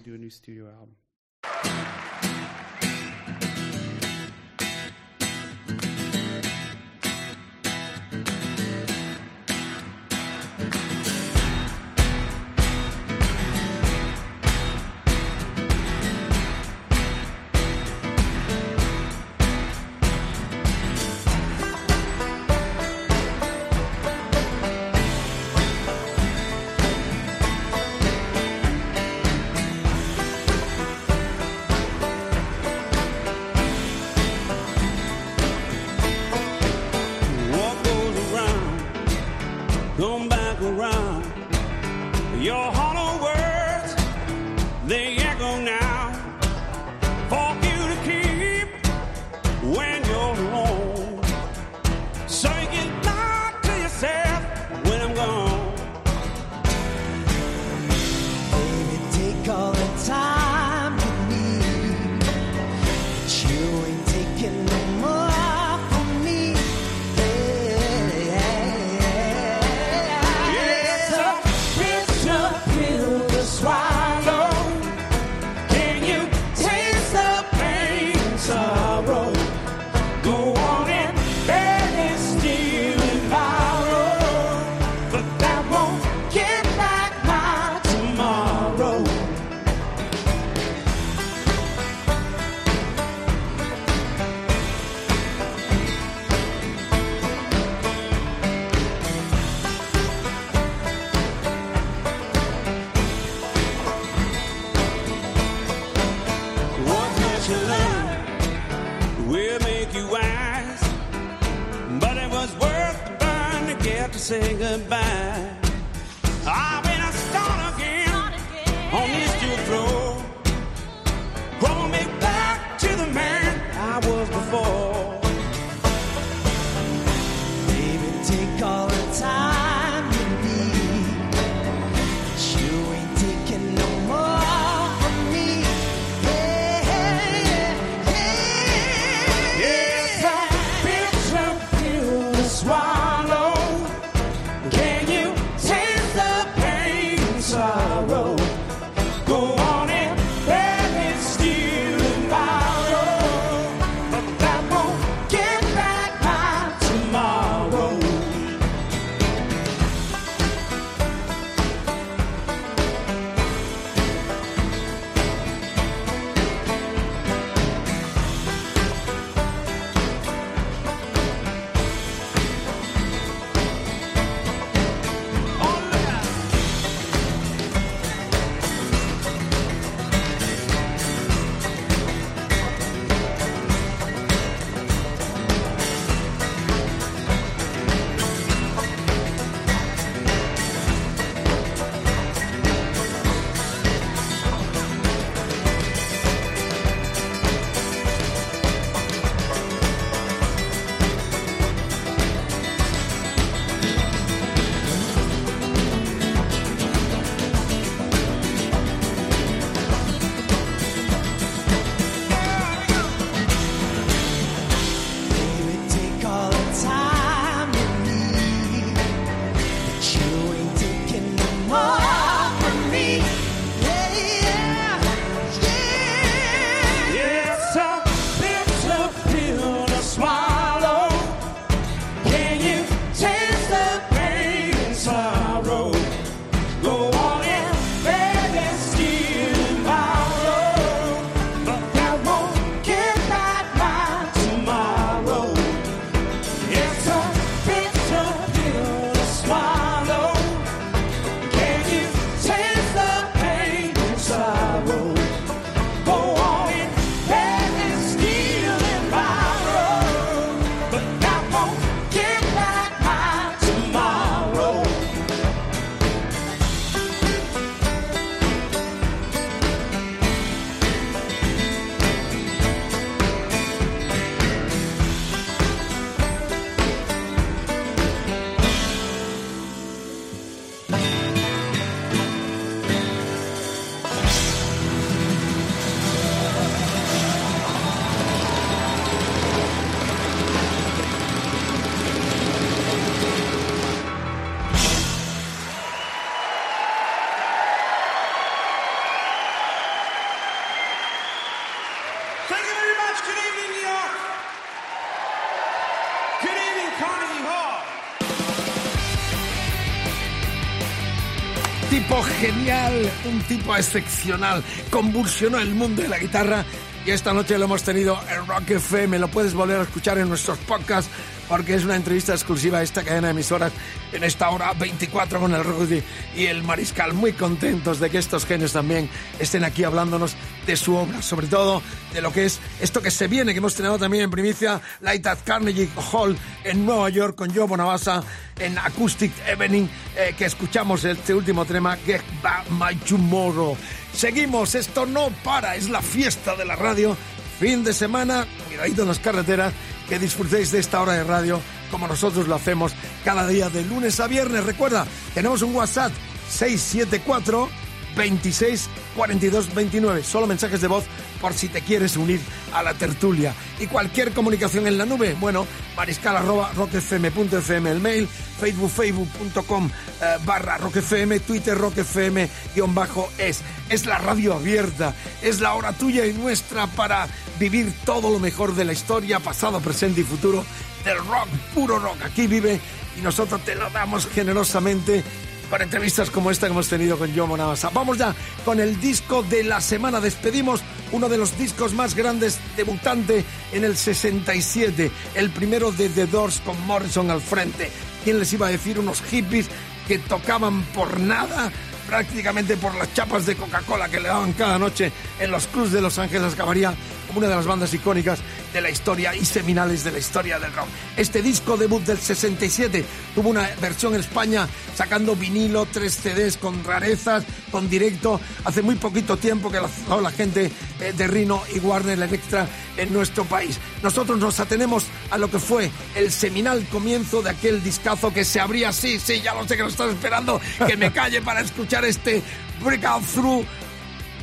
Genial, 312.45 313.11
un 313.25 313.41
tipo 313.43 313.75
excepcional, 313.75 314.63
convulsionó 314.91 315.57
el 315.57 315.73
mundo 315.73 316.03
de 316.03 316.09
la 316.09 316.19
guitarra 316.19 316.63
y 317.03 317.09
esta 317.09 317.33
noche 317.33 317.57
lo 317.57 317.65
hemos 317.65 317.81
tenido 317.81 318.19
en 318.29 318.45
Rock 318.45 318.69
FM, 318.69 319.17
lo 319.17 319.29
puedes 319.29 319.55
volver 319.55 319.79
a 319.79 319.83
escuchar 319.83 320.19
en 320.19 320.29
nuestros 320.29 320.59
podcasts 320.59 321.09
porque 321.49 321.73
es 321.73 321.85
una 321.85 321.95
entrevista 321.95 322.33
exclusiva 322.33 322.79
a 322.79 322.83
esta 322.83 323.03
cadena 323.03 323.27
de 323.27 323.31
emisoras 323.31 323.71
en 324.11 324.23
esta 324.23 324.49
hora 324.49 324.73
24 324.73 325.39
con 325.39 325.55
el 325.55 325.63
Rudy 325.63 326.03
y 326.35 326.45
el 326.45 326.61
Mariscal. 326.63 327.13
Muy 327.13 327.33
contentos 327.33 327.99
de 327.99 328.11
que 328.11 328.19
estos 328.19 328.45
genios 328.45 328.73
también 328.73 329.09
estén 329.39 329.63
aquí 329.63 329.83
hablándonos 329.83 330.35
de 330.67 330.75
su 330.75 330.95
obra, 330.95 331.23
sobre 331.23 331.47
todo 331.47 331.81
de 332.16 332.22
lo 332.22 332.32
que 332.32 332.45
es 332.45 332.59
esto 332.80 333.01
que 333.01 333.11
se 333.11 333.28
viene, 333.28 333.51
que 333.51 333.57
hemos 333.57 333.76
tenido 333.76 333.99
también 333.99 334.24
en 334.24 334.32
primicia, 334.32 334.82
Light 335.01 335.28
at 335.28 335.39
Carnegie 335.43 335.89
Hall 336.11 336.38
en 336.63 336.86
Nueva 336.86 337.09
York 337.09 337.36
con 337.36 337.53
Joe 337.53 337.68
Bonavasa 337.68 338.24
en 338.57 338.78
Acoustic 338.78 339.34
Evening, 339.45 339.86
eh, 340.16 340.34
que 340.38 340.45
escuchamos 340.45 341.03
este 341.03 341.34
último 341.34 341.66
tema, 341.66 341.97
Get 341.97 342.22
Back 342.41 342.70
My 342.70 342.95
Tomorrow. 342.95 343.76
Seguimos, 344.13 344.76
esto 344.76 345.05
no 345.05 345.30
para, 345.43 345.76
es 345.76 345.89
la 345.89 346.01
fiesta 346.01 346.55
de 346.55 346.63
la 346.63 346.78
radio. 346.78 347.18
Fin 347.59 347.84
de 347.84 347.93
semana, 347.93 348.47
cuidadito 348.68 349.01
en 349.01 349.09
las 349.09 349.20
carreteras, 349.20 349.74
que 350.07 350.18
disfrutéis 350.18 350.72
de 350.72 350.80
esta 350.80 351.01
hora 351.01 351.13
de 351.13 351.24
radio 351.26 351.59
como 351.91 352.07
nosotros 352.07 352.47
lo 352.47 352.55
hacemos 352.55 352.93
cada 353.26 353.45
día 353.45 353.70
de 353.70 353.84
lunes 353.84 354.22
a 354.22 354.28
viernes. 354.28 354.63
Recuerda, 354.63 355.05
tenemos 355.34 355.61
un 355.61 355.76
WhatsApp 355.76 356.13
674 356.49 357.70
26 358.16 358.89
42 359.16 359.74
29. 359.74 360.24
Solo 360.24 360.47
mensajes 360.47 360.82
de 360.82 360.88
voz 360.88 361.05
por 361.41 361.53
si 361.53 361.68
te 361.68 361.82
quieres 361.82 362.18
unir 362.18 362.39
a 362.74 362.84
la 362.84 362.93
tertulia. 362.93 363.53
Y 363.80 363.88
cualquier 363.88 364.32
comunicación 364.32 364.88
en 364.88 364.97
la 364.97 365.05
nube, 365.05 365.36
bueno, 365.39 365.68
mariscal 365.95 366.38
arroba 366.38 366.72
rockfm.fm 366.76 367.91
el 367.91 367.99
mail, 367.99 368.28
facebook 368.59 368.89
facebook.com 368.89 369.89
eh, 370.22 370.38
barra 370.45 370.78
rockfm, 370.78 371.39
twitter 371.41 371.78
rockfm 371.78 372.47
guion 372.74 372.95
bajo 372.95 373.30
es. 373.38 373.61
Es 373.89 374.05
la 374.05 374.18
radio 374.18 374.53
abierta, 374.55 375.13
es 375.41 375.59
la 375.59 375.74
hora 375.74 375.93
tuya 375.93 376.26
y 376.26 376.34
nuestra 376.34 376.88
para 376.88 377.28
vivir 377.59 377.93
todo 378.05 378.30
lo 378.32 378.39
mejor 378.39 378.76
de 378.76 378.86
la 378.86 378.93
historia, 378.93 379.39
pasado, 379.39 379.80
presente 379.80 380.22
y 380.22 380.24
futuro 380.24 380.66
del 381.03 381.18
rock, 381.18 381.47
puro 381.74 381.99
rock. 381.99 382.18
Aquí 382.24 382.47
vive 382.47 382.80
y 383.18 383.22
nosotros 383.22 383.61
te 383.63 383.76
lo 383.76 383.89
damos 383.91 384.28
generosamente 384.28 385.24
con 385.70 385.82
entrevistas 385.82 386.30
como 386.30 386.51
esta 386.51 386.68
que 386.68 386.74
hemos 386.74 386.88
tenido 386.88 387.18
con 387.18 387.36
Joe 387.36 387.47
Monavasa. 387.47 387.89
Vamos 387.89 388.18
ya 388.18 388.36
con 388.63 388.80
el 388.80 388.99
disco 388.99 389.43
de 389.43 389.63
la 389.63 389.82
semana. 389.82 390.20
Despedimos 390.20 390.82
uno 391.11 391.30
de 391.30 391.38
los 391.38 391.57
discos 391.57 391.93
más 391.93 392.16
grandes 392.16 392.59
debutante 392.76 393.43
en 393.72 393.84
el 393.84 393.95
67, 393.95 395.11
el 395.36 395.49
primero 395.49 395.91
de 395.91 396.09
The 396.09 396.28
Doors 396.28 396.61
con 396.66 396.80
Morrison 396.86 397.32
al 397.32 397.41
frente. 397.41 397.91
¿Quién 398.24 398.39
les 398.39 398.51
iba 398.53 398.68
a 398.68 398.72
decir? 398.72 398.99
Unos 398.99 399.22
hippies 399.22 399.68
que 400.07 400.20
tocaban 400.20 400.84
por 400.93 401.20
nada, 401.20 401.72
prácticamente 402.07 402.78
por 402.78 402.95
las 402.95 403.13
chapas 403.13 403.45
de 403.45 403.55
Coca-Cola 403.55 404.09
que 404.09 404.20
le 404.20 404.30
daban 404.30 404.53
cada 404.53 404.78
noche 404.78 405.11
en 405.39 405.51
los 405.51 405.68
clubs 405.68 405.91
de 405.91 406.01
Los 406.01 406.20
Ángeles 406.20 406.53
acabaría 406.53 406.93
una 407.36 407.47
de 407.47 407.55
las 407.55 407.65
bandas 407.65 407.93
icónicas 407.93 408.39
de 408.73 408.81
la 408.81 408.89
historia 408.89 409.36
y 409.36 409.45
seminales 409.45 410.03
de 410.03 410.11
la 410.11 410.19
historia 410.19 410.59
del 410.59 410.73
rock. 410.73 410.88
Este 411.17 411.41
disco 411.41 411.77
debut 411.77 412.03
del 412.03 412.17
67 412.17 413.05
tuvo 413.33 413.49
una 413.49 413.69
versión 413.81 414.13
en 414.13 414.21
España 414.21 414.67
sacando 414.95 415.36
vinilo, 415.36 415.86
tres 415.86 416.15
CDs 416.15 416.57
con 416.57 416.83
rarezas, 416.83 417.43
con 417.71 417.89
directo. 417.89 418.39
Hace 418.63 418.81
muy 418.81 418.95
poquito 418.95 419.38
tiempo 419.38 419.71
que 419.71 419.79
la, 419.79 419.89
la 420.21 420.31
gente 420.31 420.71
eh, 420.99 421.13
de 421.15 421.27
Rino 421.27 421.63
y 421.73 421.79
Warner 421.79 422.21
Electra 422.21 422.67
en 422.97 423.13
nuestro 423.13 423.45
país. 423.45 423.77
Nosotros 424.01 424.39
nos 424.39 424.59
atenemos 424.59 425.05
a 425.29 425.38
lo 425.38 425.49
que 425.49 425.59
fue 425.59 425.91
el 426.15 426.31
seminal 426.31 426.86
comienzo 426.89 427.41
de 427.41 427.49
aquel 427.51 427.83
discazo 427.83 428.33
que 428.33 428.45
se 428.45 428.59
abría 428.59 428.89
así, 428.89 429.19
sí, 429.19 429.41
ya 429.41 429.53
lo 429.53 429.67
sé 429.67 429.75
que 429.75 429.83
lo 429.83 429.89
estás 429.89 430.09
esperando, 430.09 430.61
que 430.86 430.97
me 430.97 431.11
calle 431.11 431.41
para 431.41 431.61
escuchar 431.61 432.05
este 432.05 432.41
Breakout 432.83 433.23
Through 433.25 433.65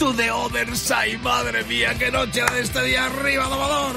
to 0.02 0.12
the 0.12 0.34
other 0.34 0.66
side. 0.74 1.20
Madre 1.22 1.62
mía, 1.64 1.96
qué 1.96 2.10
noche 2.10 2.42
de 2.52 2.60
este 2.60 2.82
día 2.82 3.06
arriba, 3.06 3.44
domador. 3.44 3.96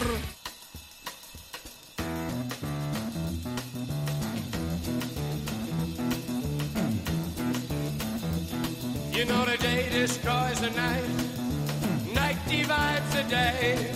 You 9.13 9.25
know 9.25 9.45
the 9.45 9.57
day 9.57 9.89
destroys 9.89 10.59
the 10.61 10.69
night, 10.69 11.09
night 12.13 12.37
divides 12.47 13.09
the 13.15 13.23
day. 13.23 13.94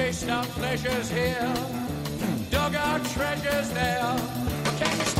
Chased 0.00 0.30
our 0.30 0.44
pleasures 0.58 1.10
here, 1.10 1.52
dug 2.50 2.74
our 2.74 2.98
treasures 3.00 3.68
there. 3.70 4.16
But 4.64 4.74
can 4.78 4.98
you 4.98 5.19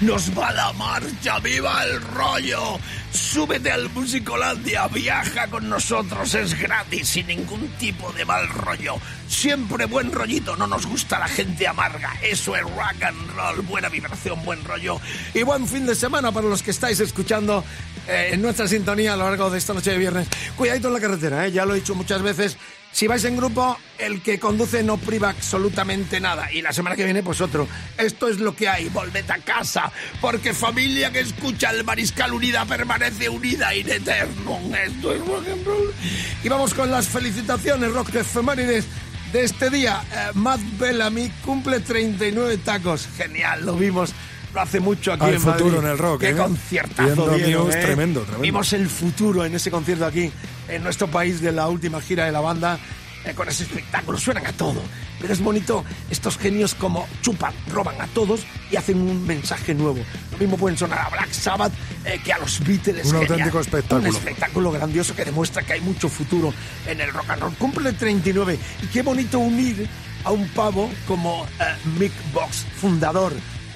nos 0.00 0.36
va 0.36 0.52
la 0.52 0.72
marcha, 0.72 1.38
viva 1.40 1.84
el 1.84 2.00
rollo. 2.00 2.78
Súbete 3.12 3.70
al 3.70 3.90
Musicolandia, 3.90 4.86
viaja 4.88 5.48
con 5.48 5.68
nosotros, 5.68 6.34
es 6.34 6.58
gratis, 6.58 7.08
sin 7.08 7.26
ningún 7.26 7.68
tipo 7.78 8.12
de 8.12 8.24
mal 8.24 8.48
rollo. 8.48 8.96
Siempre 9.28 9.86
buen 9.86 10.12
rollito, 10.12 10.56
no 10.56 10.66
nos 10.66 10.86
gusta 10.86 11.18
la 11.18 11.28
gente 11.28 11.66
amarga. 11.66 12.12
Eso 12.22 12.56
es 12.56 12.62
rock 12.62 13.02
and 13.02 13.30
roll, 13.34 13.62
buena 13.62 13.88
vibración, 13.88 14.42
buen 14.44 14.64
rollo. 14.64 15.00
Y 15.34 15.42
buen 15.42 15.66
fin 15.66 15.86
de 15.86 15.94
semana 15.94 16.32
para 16.32 16.48
los 16.48 16.62
que 16.62 16.70
estáis 16.70 17.00
escuchando 17.00 17.64
eh, 18.06 18.30
en 18.32 18.42
nuestra 18.42 18.68
sintonía 18.68 19.14
a 19.14 19.16
lo 19.16 19.24
largo 19.24 19.50
de 19.50 19.58
esta 19.58 19.74
noche 19.74 19.90
de 19.90 19.98
viernes. 19.98 20.28
Cuidadito 20.56 20.88
en 20.88 20.94
la 20.94 21.00
carretera, 21.00 21.46
¿eh? 21.46 21.52
ya 21.52 21.64
lo 21.66 21.74
he 21.74 21.80
dicho 21.80 21.94
muchas 21.94 22.22
veces. 22.22 22.56
Si 22.92 23.06
vais 23.06 23.24
en 23.24 23.36
grupo, 23.36 23.78
el 23.98 24.20
que 24.20 24.38
conduce 24.40 24.82
no 24.82 24.98
priva 24.98 25.30
absolutamente 25.30 26.20
nada. 26.20 26.52
Y 26.52 26.60
la 26.60 26.72
semana 26.72 26.96
que 26.96 27.04
viene, 27.04 27.22
pues 27.22 27.40
otro. 27.40 27.66
Esto 27.96 28.28
es 28.28 28.40
lo 28.40 28.54
que 28.54 28.68
hay. 28.68 28.88
Volved 28.88 29.30
a 29.30 29.38
casa. 29.38 29.90
Porque 30.20 30.52
familia 30.52 31.10
que 31.12 31.20
escucha 31.20 31.70
el 31.70 31.84
Mariscal 31.84 32.32
Unida 32.32 32.64
permanece 32.66 33.28
unida 33.28 33.74
in 33.74 33.88
eterno. 33.88 34.58
Esto 34.84 35.14
es 35.14 35.20
rock 35.20 35.48
and 35.52 35.64
roll. 35.64 35.94
Y 36.42 36.48
vamos 36.48 36.74
con 36.74 36.90
las 36.90 37.08
felicitaciones, 37.08 37.92
rock 37.92 38.14
efemérides 38.16 38.86
de 39.32 39.44
este 39.44 39.70
día. 39.70 40.02
Eh, 40.12 40.30
Matt 40.34 40.60
Bellamy 40.78 41.30
cumple 41.44 41.80
39 41.80 42.58
tacos. 42.58 43.08
Genial, 43.16 43.64
lo 43.64 43.76
vimos. 43.76 44.12
Lo 44.52 44.60
hace 44.62 44.80
mucho 44.80 45.12
aquí 45.12 45.26
Al 45.26 45.34
en 45.34 45.40
futuro 45.40 45.76
Madrid. 45.76 45.84
en 45.84 45.90
el 45.92 45.98
rock, 45.98 46.20
Qué 46.22 46.30
¿eh? 46.30 46.34
conciertazo 46.36 47.28
dieron, 47.36 47.70
¿eh? 47.70 47.76
tremendo, 47.76 48.20
tremendo. 48.22 48.40
Vimos 48.40 48.72
el 48.72 48.88
futuro 48.88 49.44
en 49.44 49.54
ese 49.54 49.70
concierto 49.70 50.04
aquí, 50.06 50.32
en 50.70 50.82
nuestro 50.82 51.08
país, 51.08 51.40
de 51.40 51.52
la 51.52 51.68
última 51.68 52.00
gira 52.00 52.24
de 52.24 52.32
la 52.32 52.40
banda, 52.40 52.78
eh, 53.24 53.34
con 53.34 53.48
ese 53.48 53.64
espectáculo. 53.64 54.18
Suenan 54.18 54.46
a 54.46 54.52
todo. 54.52 54.82
Pero 55.20 55.32
es 55.32 55.40
bonito 55.40 55.84
estos 56.08 56.38
genios 56.38 56.74
como 56.74 57.06
chupan, 57.20 57.52
roban 57.70 58.00
a 58.00 58.06
todos 58.08 58.40
y 58.70 58.76
hacen 58.76 58.98
un 58.98 59.26
mensaje 59.26 59.74
nuevo. 59.74 59.98
Lo 60.32 60.38
mismo 60.38 60.56
pueden 60.56 60.78
sonar 60.78 61.00
a 61.00 61.10
Black 61.10 61.30
Sabbath 61.32 61.72
eh, 62.06 62.18
que 62.24 62.32
a 62.32 62.38
los 62.38 62.60
Beatles. 62.60 63.06
Un 63.06 63.12
Genial. 63.12 63.30
auténtico 63.32 63.60
espectáculo. 63.60 64.08
Un 64.08 64.16
espectáculo 64.16 64.72
grandioso 64.72 65.14
que 65.14 65.24
demuestra 65.26 65.62
que 65.62 65.74
hay 65.74 65.80
mucho 65.82 66.08
futuro 66.08 66.54
en 66.86 67.00
el 67.00 67.12
rock 67.12 67.30
and 67.30 67.42
roll. 67.42 67.54
Cumple 67.56 67.92
39 67.92 68.58
y 68.82 68.86
qué 68.86 69.02
bonito 69.02 69.38
unir 69.38 69.86
a 70.24 70.30
un 70.30 70.48
pavo 70.48 70.90
como 71.06 71.46
eh, 71.60 71.76
Mick 71.98 72.12
Box, 72.32 72.64
fundador 72.80 73.34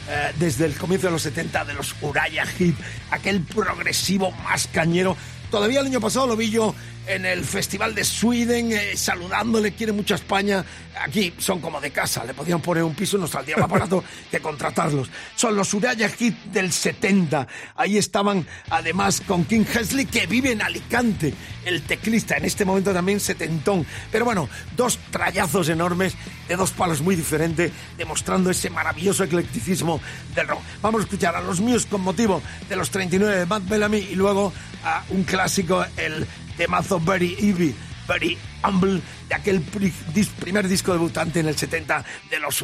eh, 0.08 0.32
desde 0.38 0.66
el 0.66 0.74
comienzo 0.74 1.06
de 1.06 1.12
los 1.12 1.22
70 1.22 1.64
de 1.64 1.74
los 1.74 1.94
Uriah 2.02 2.46
Heep, 2.58 2.76
aquel 3.10 3.40
progresivo 3.40 4.30
más 4.32 4.66
cañero. 4.66 5.16
Todavía 5.54 5.78
el 5.78 5.86
año 5.86 6.00
pasado 6.00 6.26
lo 6.26 6.36
vi 6.36 6.50
yo 6.50 6.74
en 7.06 7.24
el 7.24 7.44
Festival 7.44 7.94
de 7.94 8.02
Sweden, 8.02 8.72
eh, 8.72 8.96
saludándole, 8.96 9.70
quiere 9.70 9.92
mucho 9.92 10.14
a 10.14 10.16
España. 10.16 10.64
Aquí 11.00 11.32
son 11.38 11.60
como 11.60 11.80
de 11.80 11.92
casa, 11.92 12.24
le 12.24 12.34
podían 12.34 12.60
poner 12.60 12.82
un 12.82 12.92
piso 12.96 13.16
y 13.16 13.20
nos 13.20 13.30
saldría 13.30 13.56
más 13.58 13.68
barato 13.68 14.02
que 14.32 14.40
contratarlos. 14.40 15.08
Son 15.36 15.54
los 15.54 15.72
Uriah 15.72 15.94
Heep 15.94 16.34
del 16.46 16.72
70. 16.72 17.46
Ahí 17.76 17.98
estaban 17.98 18.44
además 18.68 19.20
con 19.20 19.44
King 19.44 19.64
Hesley, 19.72 20.06
que 20.06 20.26
vive 20.26 20.50
en 20.50 20.60
Alicante, 20.60 21.32
el 21.64 21.82
teclista, 21.82 22.36
en 22.36 22.46
este 22.46 22.64
momento 22.64 22.92
también 22.92 23.20
setentón. 23.20 23.86
Pero 24.10 24.24
bueno, 24.24 24.48
dos 24.76 24.98
trayazos 25.12 25.68
enormes 25.68 26.16
de 26.48 26.56
dos 26.56 26.72
palos 26.72 27.00
muy 27.00 27.14
diferentes, 27.14 27.70
demostrando 27.96 28.50
ese 28.50 28.70
maravilloso 28.70 29.22
eclecticismo 29.22 30.00
del 30.34 30.48
rock. 30.48 30.62
Vamos 30.82 31.02
a 31.02 31.04
escuchar 31.04 31.36
a 31.36 31.40
los 31.40 31.60
míos 31.60 31.86
con 31.86 32.00
motivo 32.00 32.42
de 32.68 32.74
los 32.74 32.90
39 32.90 33.36
de 33.36 33.46
Matt 33.46 33.68
Bellamy 33.68 33.98
y 33.98 34.16
luego 34.16 34.52
a 34.84 35.04
un 35.10 35.24
clásico, 35.24 35.84
el 35.96 36.26
temazo 36.56 37.00
Very 37.00 37.36
Evie, 37.40 37.74
Very 38.06 38.36
Humble, 38.62 39.00
de 39.28 39.34
aquel 39.34 39.60
pri- 39.62 39.92
primer 40.38 40.68
disco 40.68 40.92
debutante 40.92 41.40
en 41.40 41.48
el 41.48 41.56
70 41.56 42.04
de 42.30 42.38
los 42.38 42.62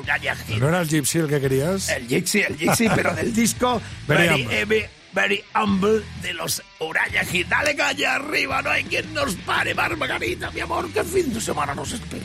Heep. 0.49 0.59
¿No 0.61 0.69
era 0.69 0.81
el 0.83 0.89
Gypsy 0.89 1.19
el 1.19 1.29
que 1.29 1.41
querías? 1.41 1.89
El 1.89 2.07
Jixi, 2.07 2.41
el 2.43 2.57
Jixi, 2.59 2.89
pero 2.95 3.15
del 3.15 3.35
disco 3.35 3.81
Very 4.07 4.29
Very, 4.29 4.43
Humble. 4.43 4.61
Evie, 4.61 4.91
Very 5.13 5.45
Humble 5.55 6.03
de 6.23 6.35
los 6.35 6.63
Heep. 7.33 7.49
Dale 7.49 7.75
calle 7.75 8.07
arriba, 8.07 8.63
no 8.63 8.71
hay 8.71 8.85
quien 8.85 9.13
nos 9.15 9.35
pare, 9.37 9.75
Margarita, 9.75 10.51
mi 10.51 10.61
amor, 10.61 10.91
qué 10.93 11.03
fin 11.05 11.33
de 11.33 11.41
semana 11.41 11.75
nos 11.75 11.93
espera. 11.93 12.25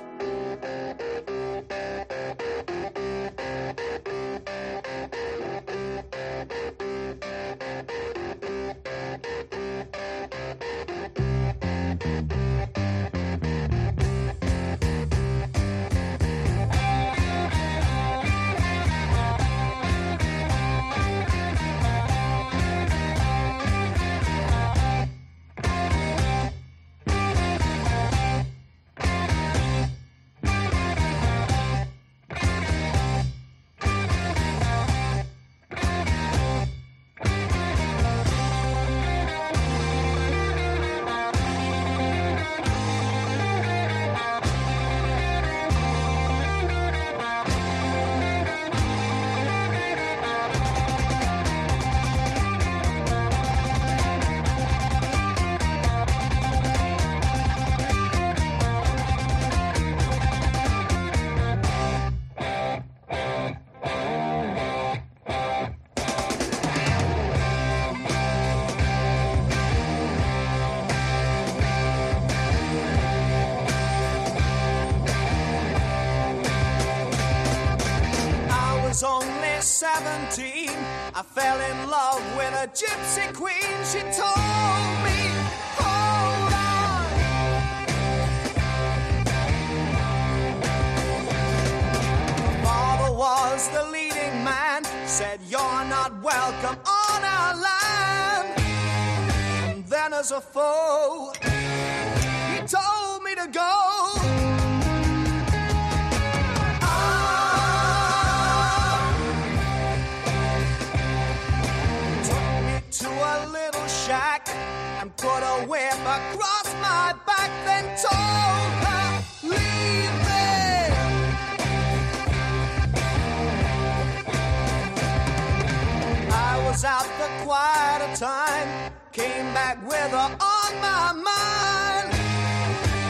black 129.75 129.89
weather 129.89 130.17
on 130.17 130.81
my 130.81 131.13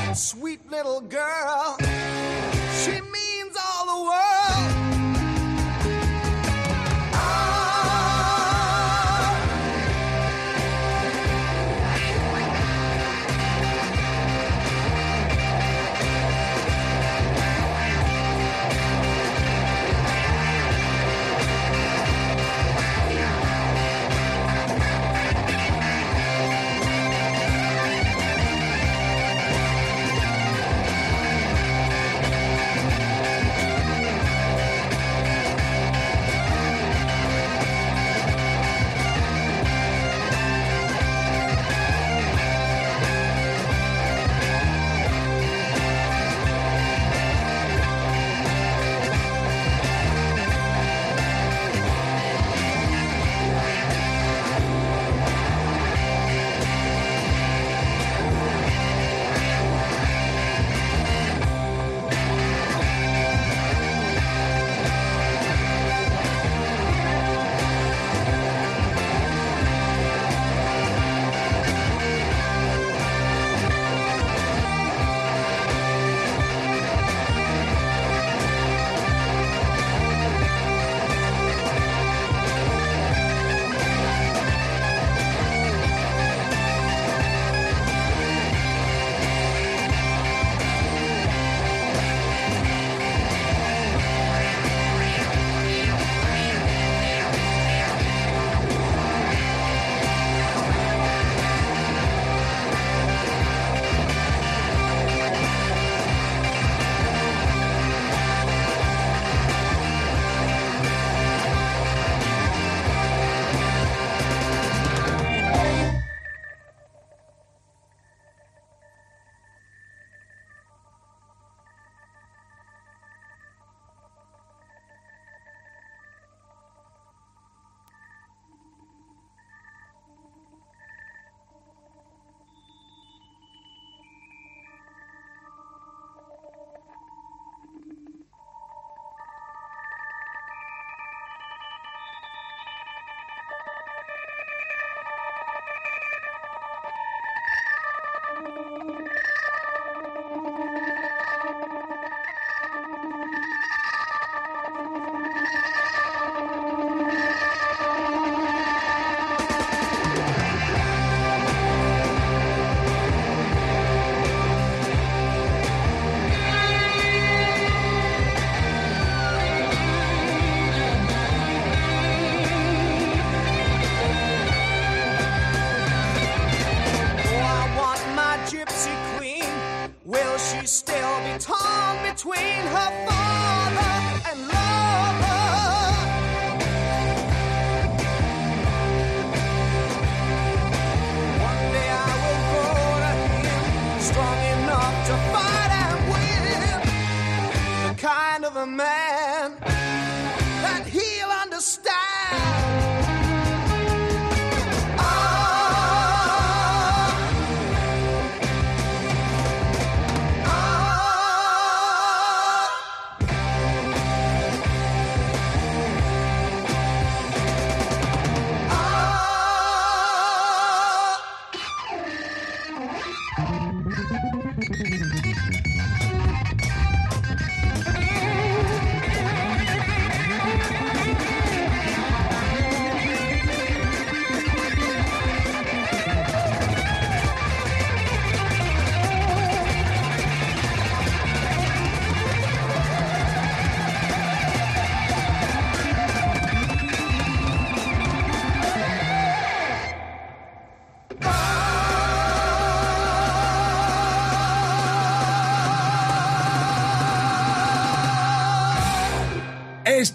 mind. 0.03 0.17
Sweet 0.17 0.59
little 0.69 1.01
girl. 1.01 1.77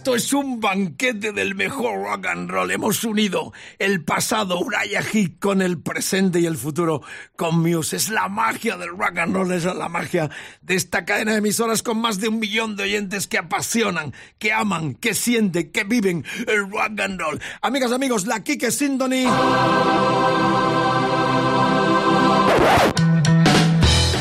Esto 0.06 0.14
es 0.14 0.32
un 0.34 0.60
banquete 0.60 1.32
del 1.32 1.56
mejor 1.56 2.04
rock 2.04 2.26
and 2.26 2.48
roll. 2.48 2.70
Hemos 2.70 3.02
unido 3.02 3.52
el 3.80 4.04
pasado 4.04 4.60
Uriah 4.60 5.02
Heep 5.02 5.40
con 5.40 5.60
el 5.60 5.82
presente 5.82 6.38
y 6.38 6.46
el 6.46 6.56
futuro 6.56 7.02
con 7.34 7.60
Muse. 7.60 7.96
Es 7.96 8.08
la 8.08 8.28
magia 8.28 8.76
del 8.76 8.90
rock 8.90 9.18
and 9.18 9.34
roll, 9.34 9.50
es 9.50 9.64
la 9.64 9.88
magia 9.88 10.30
de 10.62 10.76
esta 10.76 11.04
cadena 11.04 11.32
de 11.32 11.38
emisoras 11.38 11.82
con 11.82 12.00
más 12.00 12.20
de 12.20 12.28
un 12.28 12.38
millón 12.38 12.76
de 12.76 12.84
oyentes 12.84 13.26
que 13.26 13.38
apasionan, 13.38 14.14
que 14.38 14.52
aman, 14.52 14.94
que 14.94 15.12
sienten, 15.12 15.72
que 15.72 15.82
viven 15.82 16.24
el 16.46 16.70
rock 16.70 17.00
and 17.00 17.20
roll. 17.20 17.40
Amigas, 17.60 17.90
amigos, 17.90 18.28
la 18.28 18.44
Kike 18.44 18.70
Sindoni. 18.70 19.24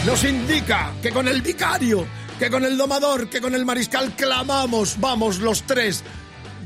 Nos 0.04 0.24
indica 0.24 0.94
que 1.04 1.12
con 1.12 1.28
el 1.28 1.44
vicario 1.44 2.08
que 2.40 2.50
con 2.50 2.64
el 2.66 2.78
domador, 2.78 3.30
que 3.30 3.42
con 3.42 3.56
el 3.56 3.66
mariscal 3.66 4.16
clamamos, 4.16 5.00
vamos 5.00 5.40
los 5.40 5.64
tres. 5.64 6.04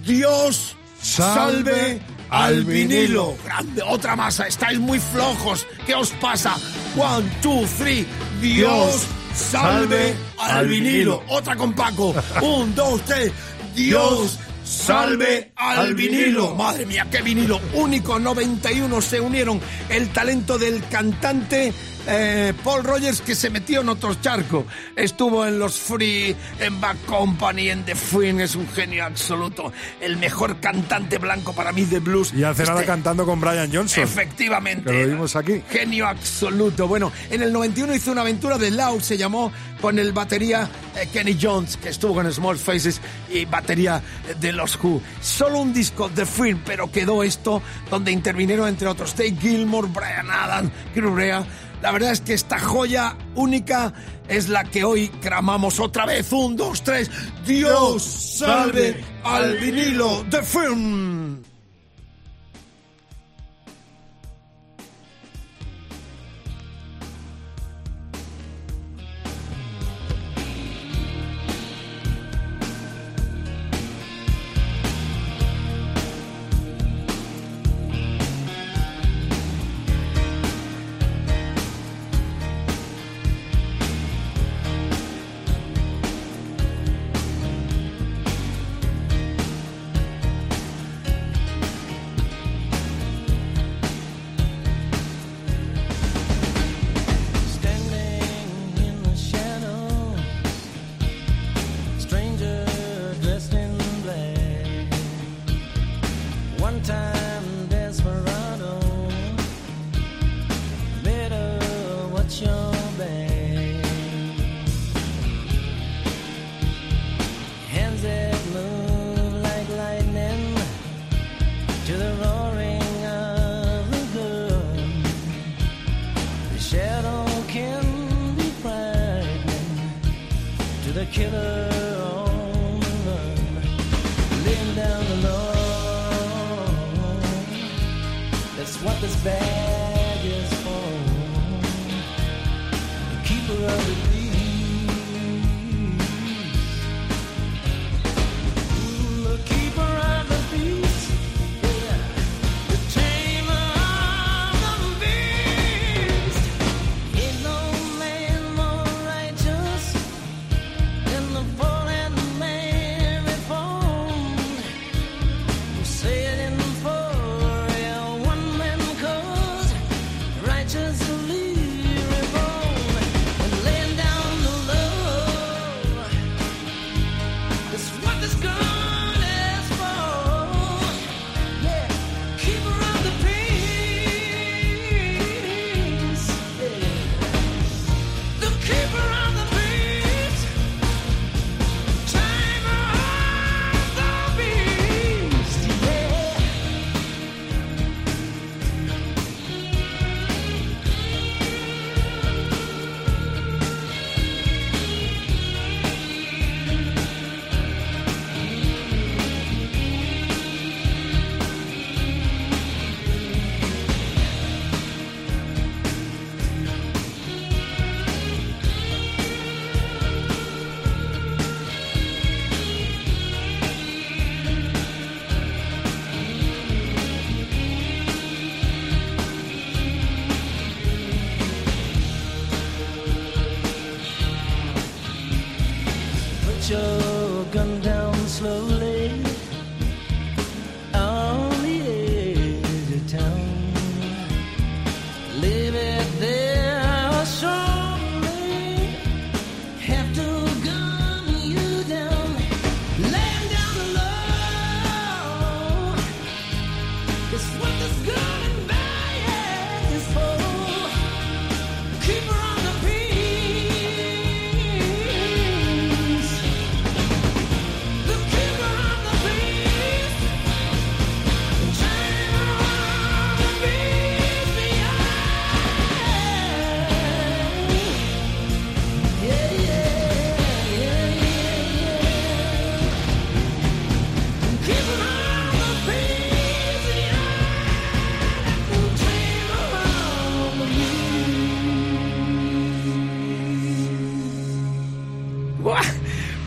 Dios 0.06 0.76
salve, 1.02 2.02
al 2.30 2.64
vinilo. 2.64 3.36
Grande, 3.44 3.82
otra 3.84 4.16
masa, 4.16 4.48
estáis 4.48 4.80
muy 4.80 5.00
flojos. 5.00 5.66
¿Qué 5.86 5.96
os 5.96 6.12
pasa? 6.12 6.56
One, 6.98 7.30
two, 7.42 7.66
three. 7.78 8.06
Dios 8.42 9.04
salve 9.34 10.16
al 10.40 10.68
vinilo. 10.68 11.24
Otra 11.28 11.56
con 11.56 11.74
Paco. 11.74 12.14
Un, 12.42 12.74
dos, 12.76 13.02
tres. 13.06 13.32
Dios 13.76 14.40
salve 14.64 15.52
al 15.56 15.94
vinilo. 15.96 16.56
Madre 16.56 16.86
mía, 16.86 17.08
qué 17.12 17.22
vinilo. 17.22 17.60
Único 17.74 18.20
91 18.20 19.02
se 19.02 19.20
unieron 19.20 19.60
el 19.90 20.10
talento 20.10 20.58
del 20.58 20.88
cantante 20.88 21.74
eh, 22.10 22.54
Paul 22.64 22.84
Rogers 22.84 23.22
que 23.22 23.36
se 23.36 23.50
metió 23.50 23.82
en 23.82 23.90
otro 23.90 24.16
charco. 24.16 24.66
Estuvo 24.96 25.46
en 25.46 25.60
los 25.60 25.78
Free, 25.80 26.36
en 26.60 26.82
Back 26.82 27.06
Company, 27.06 27.70
en 27.70 27.86
The 27.86 27.94
Queen, 27.94 28.42
es 28.42 28.56
un 28.56 28.68
genio 28.70 29.06
absoluto. 29.06 29.72
El 30.02 30.18
mejor 30.18 30.60
cantante 30.60 31.18
blanco 31.18 31.54
para 31.54 31.72
mí 31.72 31.86
de 31.86 32.00
blues. 32.00 32.34
Y 32.34 32.44
hace 32.44 32.64
nada 32.64 32.76
Este- 32.82 32.88
cantando 32.88 33.26
con 33.26 33.40
Brian 33.40 33.70
Johnson. 33.72 34.04
Efectivamente. 34.04 34.90
Que 34.92 35.04
lo 35.04 35.08
vimos 35.08 35.36
aquí. 35.36 35.62
Genio 35.70 36.08
absoluto. 36.08 36.88
Bueno, 36.88 37.12
en 37.30 37.44
el 37.44 37.54
91 37.54 37.94
hizo 37.96 38.12
una 38.12 38.22
aventura 38.22 38.58
de 38.58 38.72
Loud, 38.72 39.02
se 39.02 39.18
llamó 39.18 39.52
con 39.82 39.98
el 40.00 40.12
batería 40.12 40.70
eh, 40.96 41.08
Kenny 41.14 41.38
Jones, 41.42 41.78
que 41.78 41.90
estuvo 41.90 42.14
con 42.16 42.32
Small 42.34 42.58
Faces 42.58 43.00
y 43.30 43.46
batería 43.46 44.02
de 44.40 44.52
los 44.52 44.78
Who. 44.84 45.02
Solo 45.22 45.60
un 45.60 45.74
disco 45.74 46.10
de 46.10 46.26
Film, 46.26 46.62
pero 46.66 46.92
quedó 46.92 47.24
esto, 47.24 47.62
donde 47.90 48.12
intervinieron 48.12 48.68
entre 48.68 48.88
otros 48.88 49.16
Dave 49.16 49.36
Gilmore, 49.40 49.88
Brian 49.88 50.30
Adams, 50.30 50.72
Rea. 50.96 51.46
La 51.82 51.92
verdad 51.92 52.12
es 52.12 52.22
que 52.22 52.34
esta 52.34 52.60
joya 52.60 53.16
única 53.36 53.94
es 54.28 54.50
la 54.50 54.64
que 54.64 54.84
hoy 54.84 55.10
cramamos 55.22 55.80
otra 55.80 56.06
vez. 56.06 56.32
Un, 56.32 56.56
dos, 56.56 56.84
tres. 56.84 57.10
Dios 57.46 58.04
salve 58.04 59.02
al 59.24 59.58
vinilo 59.58 60.24
de 60.30 60.44
Film. 60.44 61.49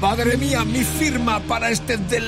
Madre 0.02 0.36
mía, 0.36 0.64
mi 0.64 0.82
firma 0.82 1.38
para 1.46 1.70
este 1.70 1.96
The 1.96 2.20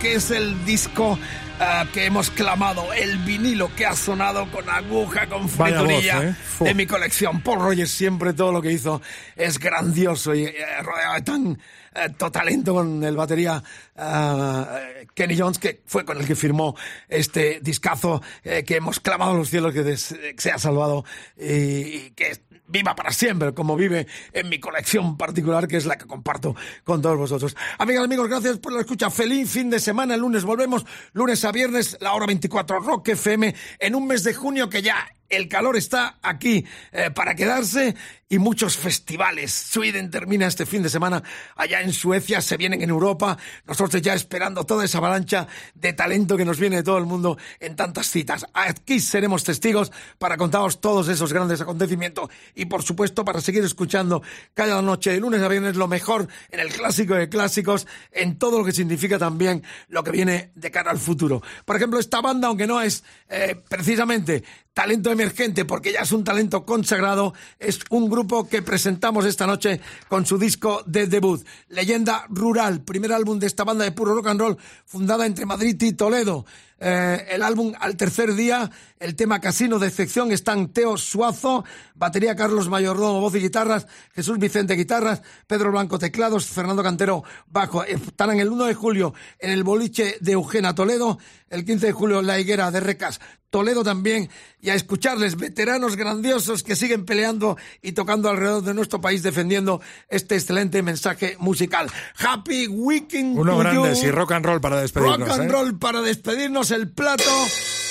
que 0.00 0.14
es 0.14 0.32
el 0.32 0.64
disco 0.64 1.16
ah, 1.60 1.86
que 1.94 2.04
hemos 2.06 2.28
clamado, 2.28 2.92
el 2.92 3.18
vinilo 3.18 3.72
que 3.76 3.86
ha 3.86 3.94
sonado 3.94 4.50
con 4.50 4.68
aguja, 4.68 5.28
con 5.28 5.48
friturilla 5.48 6.16
voz, 6.16 6.24
¿eh? 6.24 6.64
De 6.64 6.74
mi 6.74 6.86
colección. 6.86 7.40
Paul 7.40 7.60
Rogers 7.60 7.90
siempre 7.92 8.32
todo 8.32 8.50
lo 8.50 8.60
que 8.60 8.72
hizo 8.72 9.00
es 9.36 9.60
grandioso 9.60 10.34
y 10.34 10.42
eh, 10.44 10.54
rodeado 10.82 11.14
de 11.14 11.22
tan 11.22 11.58
eh, 11.94 12.08
to- 12.18 12.32
talento 12.32 12.74
con 12.74 13.02
el 13.04 13.14
batería 13.16 13.62
eh, 13.96 15.06
Kenny 15.14 15.38
Jones, 15.38 15.58
que 15.60 15.82
fue 15.86 16.04
con 16.04 16.18
el 16.18 16.26
que 16.26 16.34
firmó 16.34 16.74
este 17.08 17.60
discazo 17.62 18.20
eh, 18.42 18.64
que 18.64 18.74
hemos 18.76 18.98
clamado 18.98 19.30
a 19.32 19.34
los 19.36 19.48
cielos 19.50 19.72
que 19.72 19.84
des- 19.84 20.16
que 20.18 20.34
se 20.36 20.50
ha 20.50 20.58
salvado 20.58 21.04
y, 21.38 21.44
y 21.46 22.12
que 22.16 22.49
viva 22.70 22.94
para 22.94 23.12
siempre, 23.12 23.52
como 23.52 23.76
vive 23.76 24.06
en 24.32 24.48
mi 24.48 24.60
colección 24.60 25.16
particular, 25.16 25.68
que 25.68 25.76
es 25.76 25.86
la 25.86 25.96
que 25.96 26.06
comparto 26.06 26.54
con 26.84 27.02
todos 27.02 27.18
vosotros. 27.18 27.56
Amigas, 27.78 28.04
amigos, 28.04 28.28
gracias 28.28 28.58
por 28.58 28.72
la 28.72 28.80
escucha. 28.80 29.10
Feliz 29.10 29.50
fin 29.50 29.70
de 29.70 29.80
semana. 29.80 30.14
El 30.14 30.20
lunes 30.20 30.44
volvemos, 30.44 30.86
lunes 31.12 31.44
a 31.44 31.52
viernes, 31.52 31.96
la 32.00 32.14
hora 32.14 32.26
24, 32.26 32.80
Rock 32.80 33.08
FM, 33.08 33.54
en 33.78 33.94
un 33.94 34.06
mes 34.06 34.24
de 34.24 34.34
junio 34.34 34.68
que 34.68 34.82
ya 34.82 35.06
el 35.30 35.48
calor 35.48 35.76
está 35.76 36.18
aquí 36.20 36.64
eh, 36.92 37.10
para 37.10 37.34
quedarse 37.34 37.94
y 38.28 38.38
muchos 38.38 38.76
festivales. 38.76 39.52
Sweden 39.52 40.10
termina 40.10 40.46
este 40.46 40.64
fin 40.64 40.84
de 40.84 40.88
semana 40.88 41.22
allá 41.56 41.80
en 41.80 41.92
Suecia, 41.92 42.40
se 42.40 42.56
vienen 42.56 42.80
en 42.80 42.90
Europa. 42.90 43.36
Nosotros 43.66 44.00
ya 44.02 44.14
esperando 44.14 44.64
toda 44.64 44.84
esa 44.84 44.98
avalancha 44.98 45.48
de 45.74 45.92
talento 45.92 46.36
que 46.36 46.44
nos 46.44 46.60
viene 46.60 46.76
de 46.76 46.82
todo 46.84 46.98
el 46.98 47.06
mundo 47.06 47.38
en 47.58 47.74
tantas 47.74 48.08
citas. 48.08 48.46
Aquí 48.54 49.00
seremos 49.00 49.42
testigos 49.42 49.90
para 50.18 50.36
contaros 50.36 50.80
todos 50.80 51.08
esos 51.08 51.32
grandes 51.32 51.60
acontecimientos 51.60 52.30
y 52.54 52.66
por 52.66 52.84
supuesto 52.84 53.24
para 53.24 53.40
seguir 53.40 53.64
escuchando 53.64 54.22
cada 54.54 54.80
noche 54.80 55.10
de 55.10 55.20
lunes 55.20 55.42
a 55.42 55.48
viernes 55.48 55.74
lo 55.74 55.88
mejor 55.88 56.28
en 56.50 56.60
el 56.60 56.68
clásico 56.68 57.14
de 57.14 57.28
clásicos, 57.28 57.88
en 58.12 58.38
todo 58.38 58.58
lo 58.58 58.64
que 58.64 58.72
significa 58.72 59.18
también 59.18 59.64
lo 59.88 60.04
que 60.04 60.12
viene 60.12 60.52
de 60.54 60.70
cara 60.70 60.92
al 60.92 60.98
futuro. 60.98 61.42
Por 61.64 61.74
ejemplo, 61.74 61.98
esta 61.98 62.20
banda, 62.20 62.46
aunque 62.46 62.68
no 62.68 62.80
es 62.80 63.02
eh, 63.28 63.60
precisamente 63.68 64.44
talento 64.80 65.12
emergente 65.12 65.66
porque 65.66 65.92
ya 65.92 66.00
es 66.00 66.10
un 66.10 66.24
talento 66.24 66.64
consagrado, 66.64 67.34
es 67.58 67.80
un 67.90 68.08
grupo 68.08 68.48
que 68.48 68.62
presentamos 68.62 69.26
esta 69.26 69.46
noche 69.46 69.78
con 70.08 70.24
su 70.24 70.38
disco 70.38 70.82
de 70.86 71.06
debut, 71.06 71.44
Leyenda 71.68 72.24
Rural, 72.30 72.80
primer 72.80 73.12
álbum 73.12 73.38
de 73.38 73.46
esta 73.46 73.64
banda 73.64 73.84
de 73.84 73.92
puro 73.92 74.14
rock 74.14 74.28
and 74.28 74.40
roll 74.40 74.56
fundada 74.86 75.26
entre 75.26 75.44
Madrid 75.44 75.76
y 75.82 75.92
Toledo. 75.92 76.46
Eh, 76.82 77.26
el 77.30 77.42
álbum 77.42 77.74
al 77.78 77.96
tercer 77.96 78.34
día, 78.34 78.70
el 78.98 79.14
tema 79.14 79.38
Casino 79.38 79.78
de 79.78 79.88
excepción 79.88 80.32
están 80.32 80.68
Teo 80.68 80.96
Suazo, 80.96 81.62
batería 81.94 82.34
Carlos 82.34 82.70
Mayordomo, 82.70 83.20
voz 83.20 83.34
y 83.34 83.40
guitarras, 83.40 83.86
Jesús 84.14 84.38
Vicente 84.38 84.74
guitarras, 84.76 85.20
Pedro 85.46 85.72
Blanco 85.72 85.98
teclados, 85.98 86.46
Fernando 86.46 86.82
Cantero 86.82 87.22
bajo. 87.46 87.84
Estarán 87.84 88.40
el 88.40 88.48
1 88.48 88.64
de 88.64 88.74
julio 88.74 89.12
en 89.38 89.50
el 89.50 89.62
boliche 89.62 90.16
de 90.20 90.32
Eugena 90.32 90.74
Toledo, 90.74 91.18
el 91.50 91.66
15 91.66 91.86
de 91.88 91.92
julio 91.92 92.20
en 92.20 92.26
la 92.26 92.40
higuera 92.40 92.70
de 92.70 92.80
Recas 92.80 93.20
Toledo 93.50 93.82
también, 93.82 94.30
y 94.60 94.70
a 94.70 94.74
escucharles 94.74 95.36
veteranos 95.36 95.96
grandiosos 95.96 96.62
que 96.62 96.76
siguen 96.76 97.04
peleando 97.04 97.56
y 97.82 97.92
tocando 97.92 98.30
alrededor 98.30 98.62
de 98.62 98.74
nuestro 98.74 99.00
país 99.00 99.24
defendiendo 99.24 99.80
este 100.08 100.36
excelente 100.36 100.82
mensaje 100.82 101.36
musical. 101.40 101.90
Happy 102.16 102.68
Weekend 102.68 103.36
Uno 103.36 103.58
grande, 103.58 103.96
sí, 103.96 104.08
rock 104.10 104.32
and 104.32 104.46
roll 104.46 104.60
para 104.60 104.80
despedirnos. 104.80 105.28
Rock 105.28 105.30
and 105.30 105.50
¿eh? 105.50 105.52
roll 105.52 105.78
para 105.78 106.00
despedirnos 106.00 106.69
el 106.70 106.90
plato. 106.90 107.30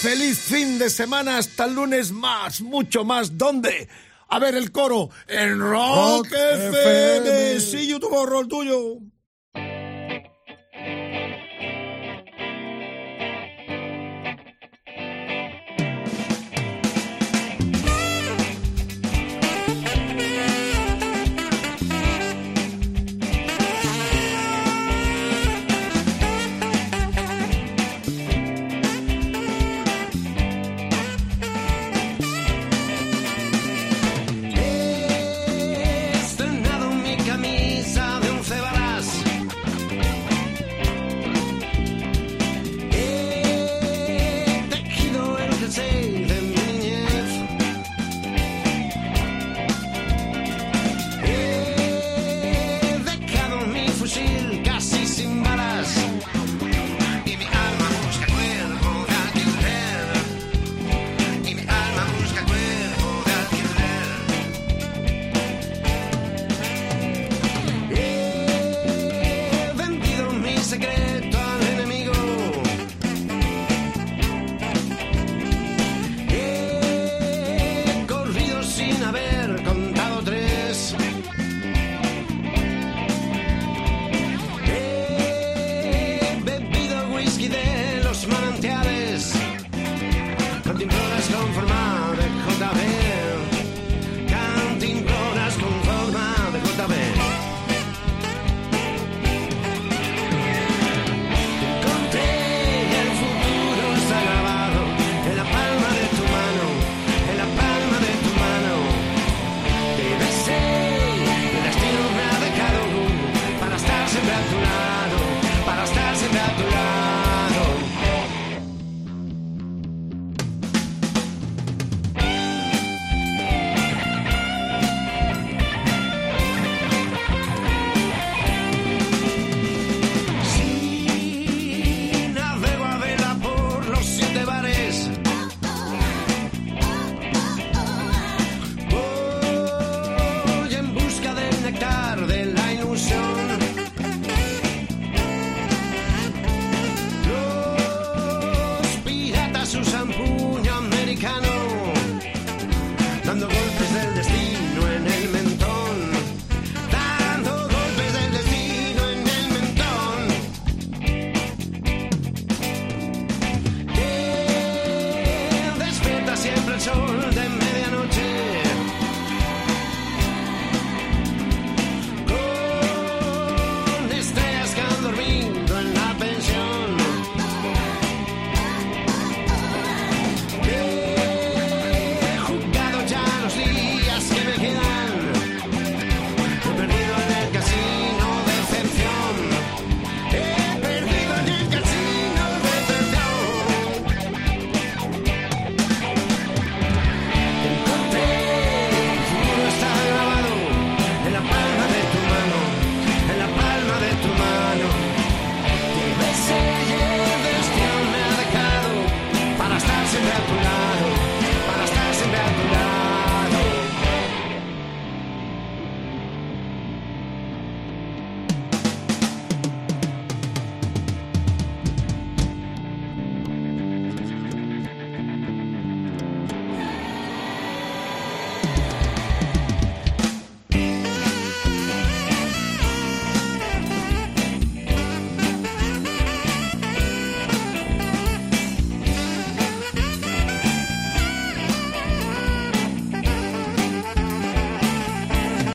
Feliz 0.02 0.40
fin 0.40 0.80
de 0.80 0.90
semana. 0.90 1.38
Hasta 1.38 1.66
el 1.66 1.76
lunes 1.76 2.12
más, 2.12 2.62
mucho 2.62 3.04
más. 3.04 3.38
¿Dónde? 3.38 3.88
A 4.28 4.40
ver 4.40 4.56
el 4.56 4.72
coro. 4.72 5.10
En 5.28 5.60
Rock, 5.60 6.26
Rock 6.26 6.28
FM. 6.28 7.18
FM. 7.18 7.60
Sí, 7.60 7.88
YouTube, 7.88 8.26
roll 8.26 8.48
tuyo. 8.48 9.00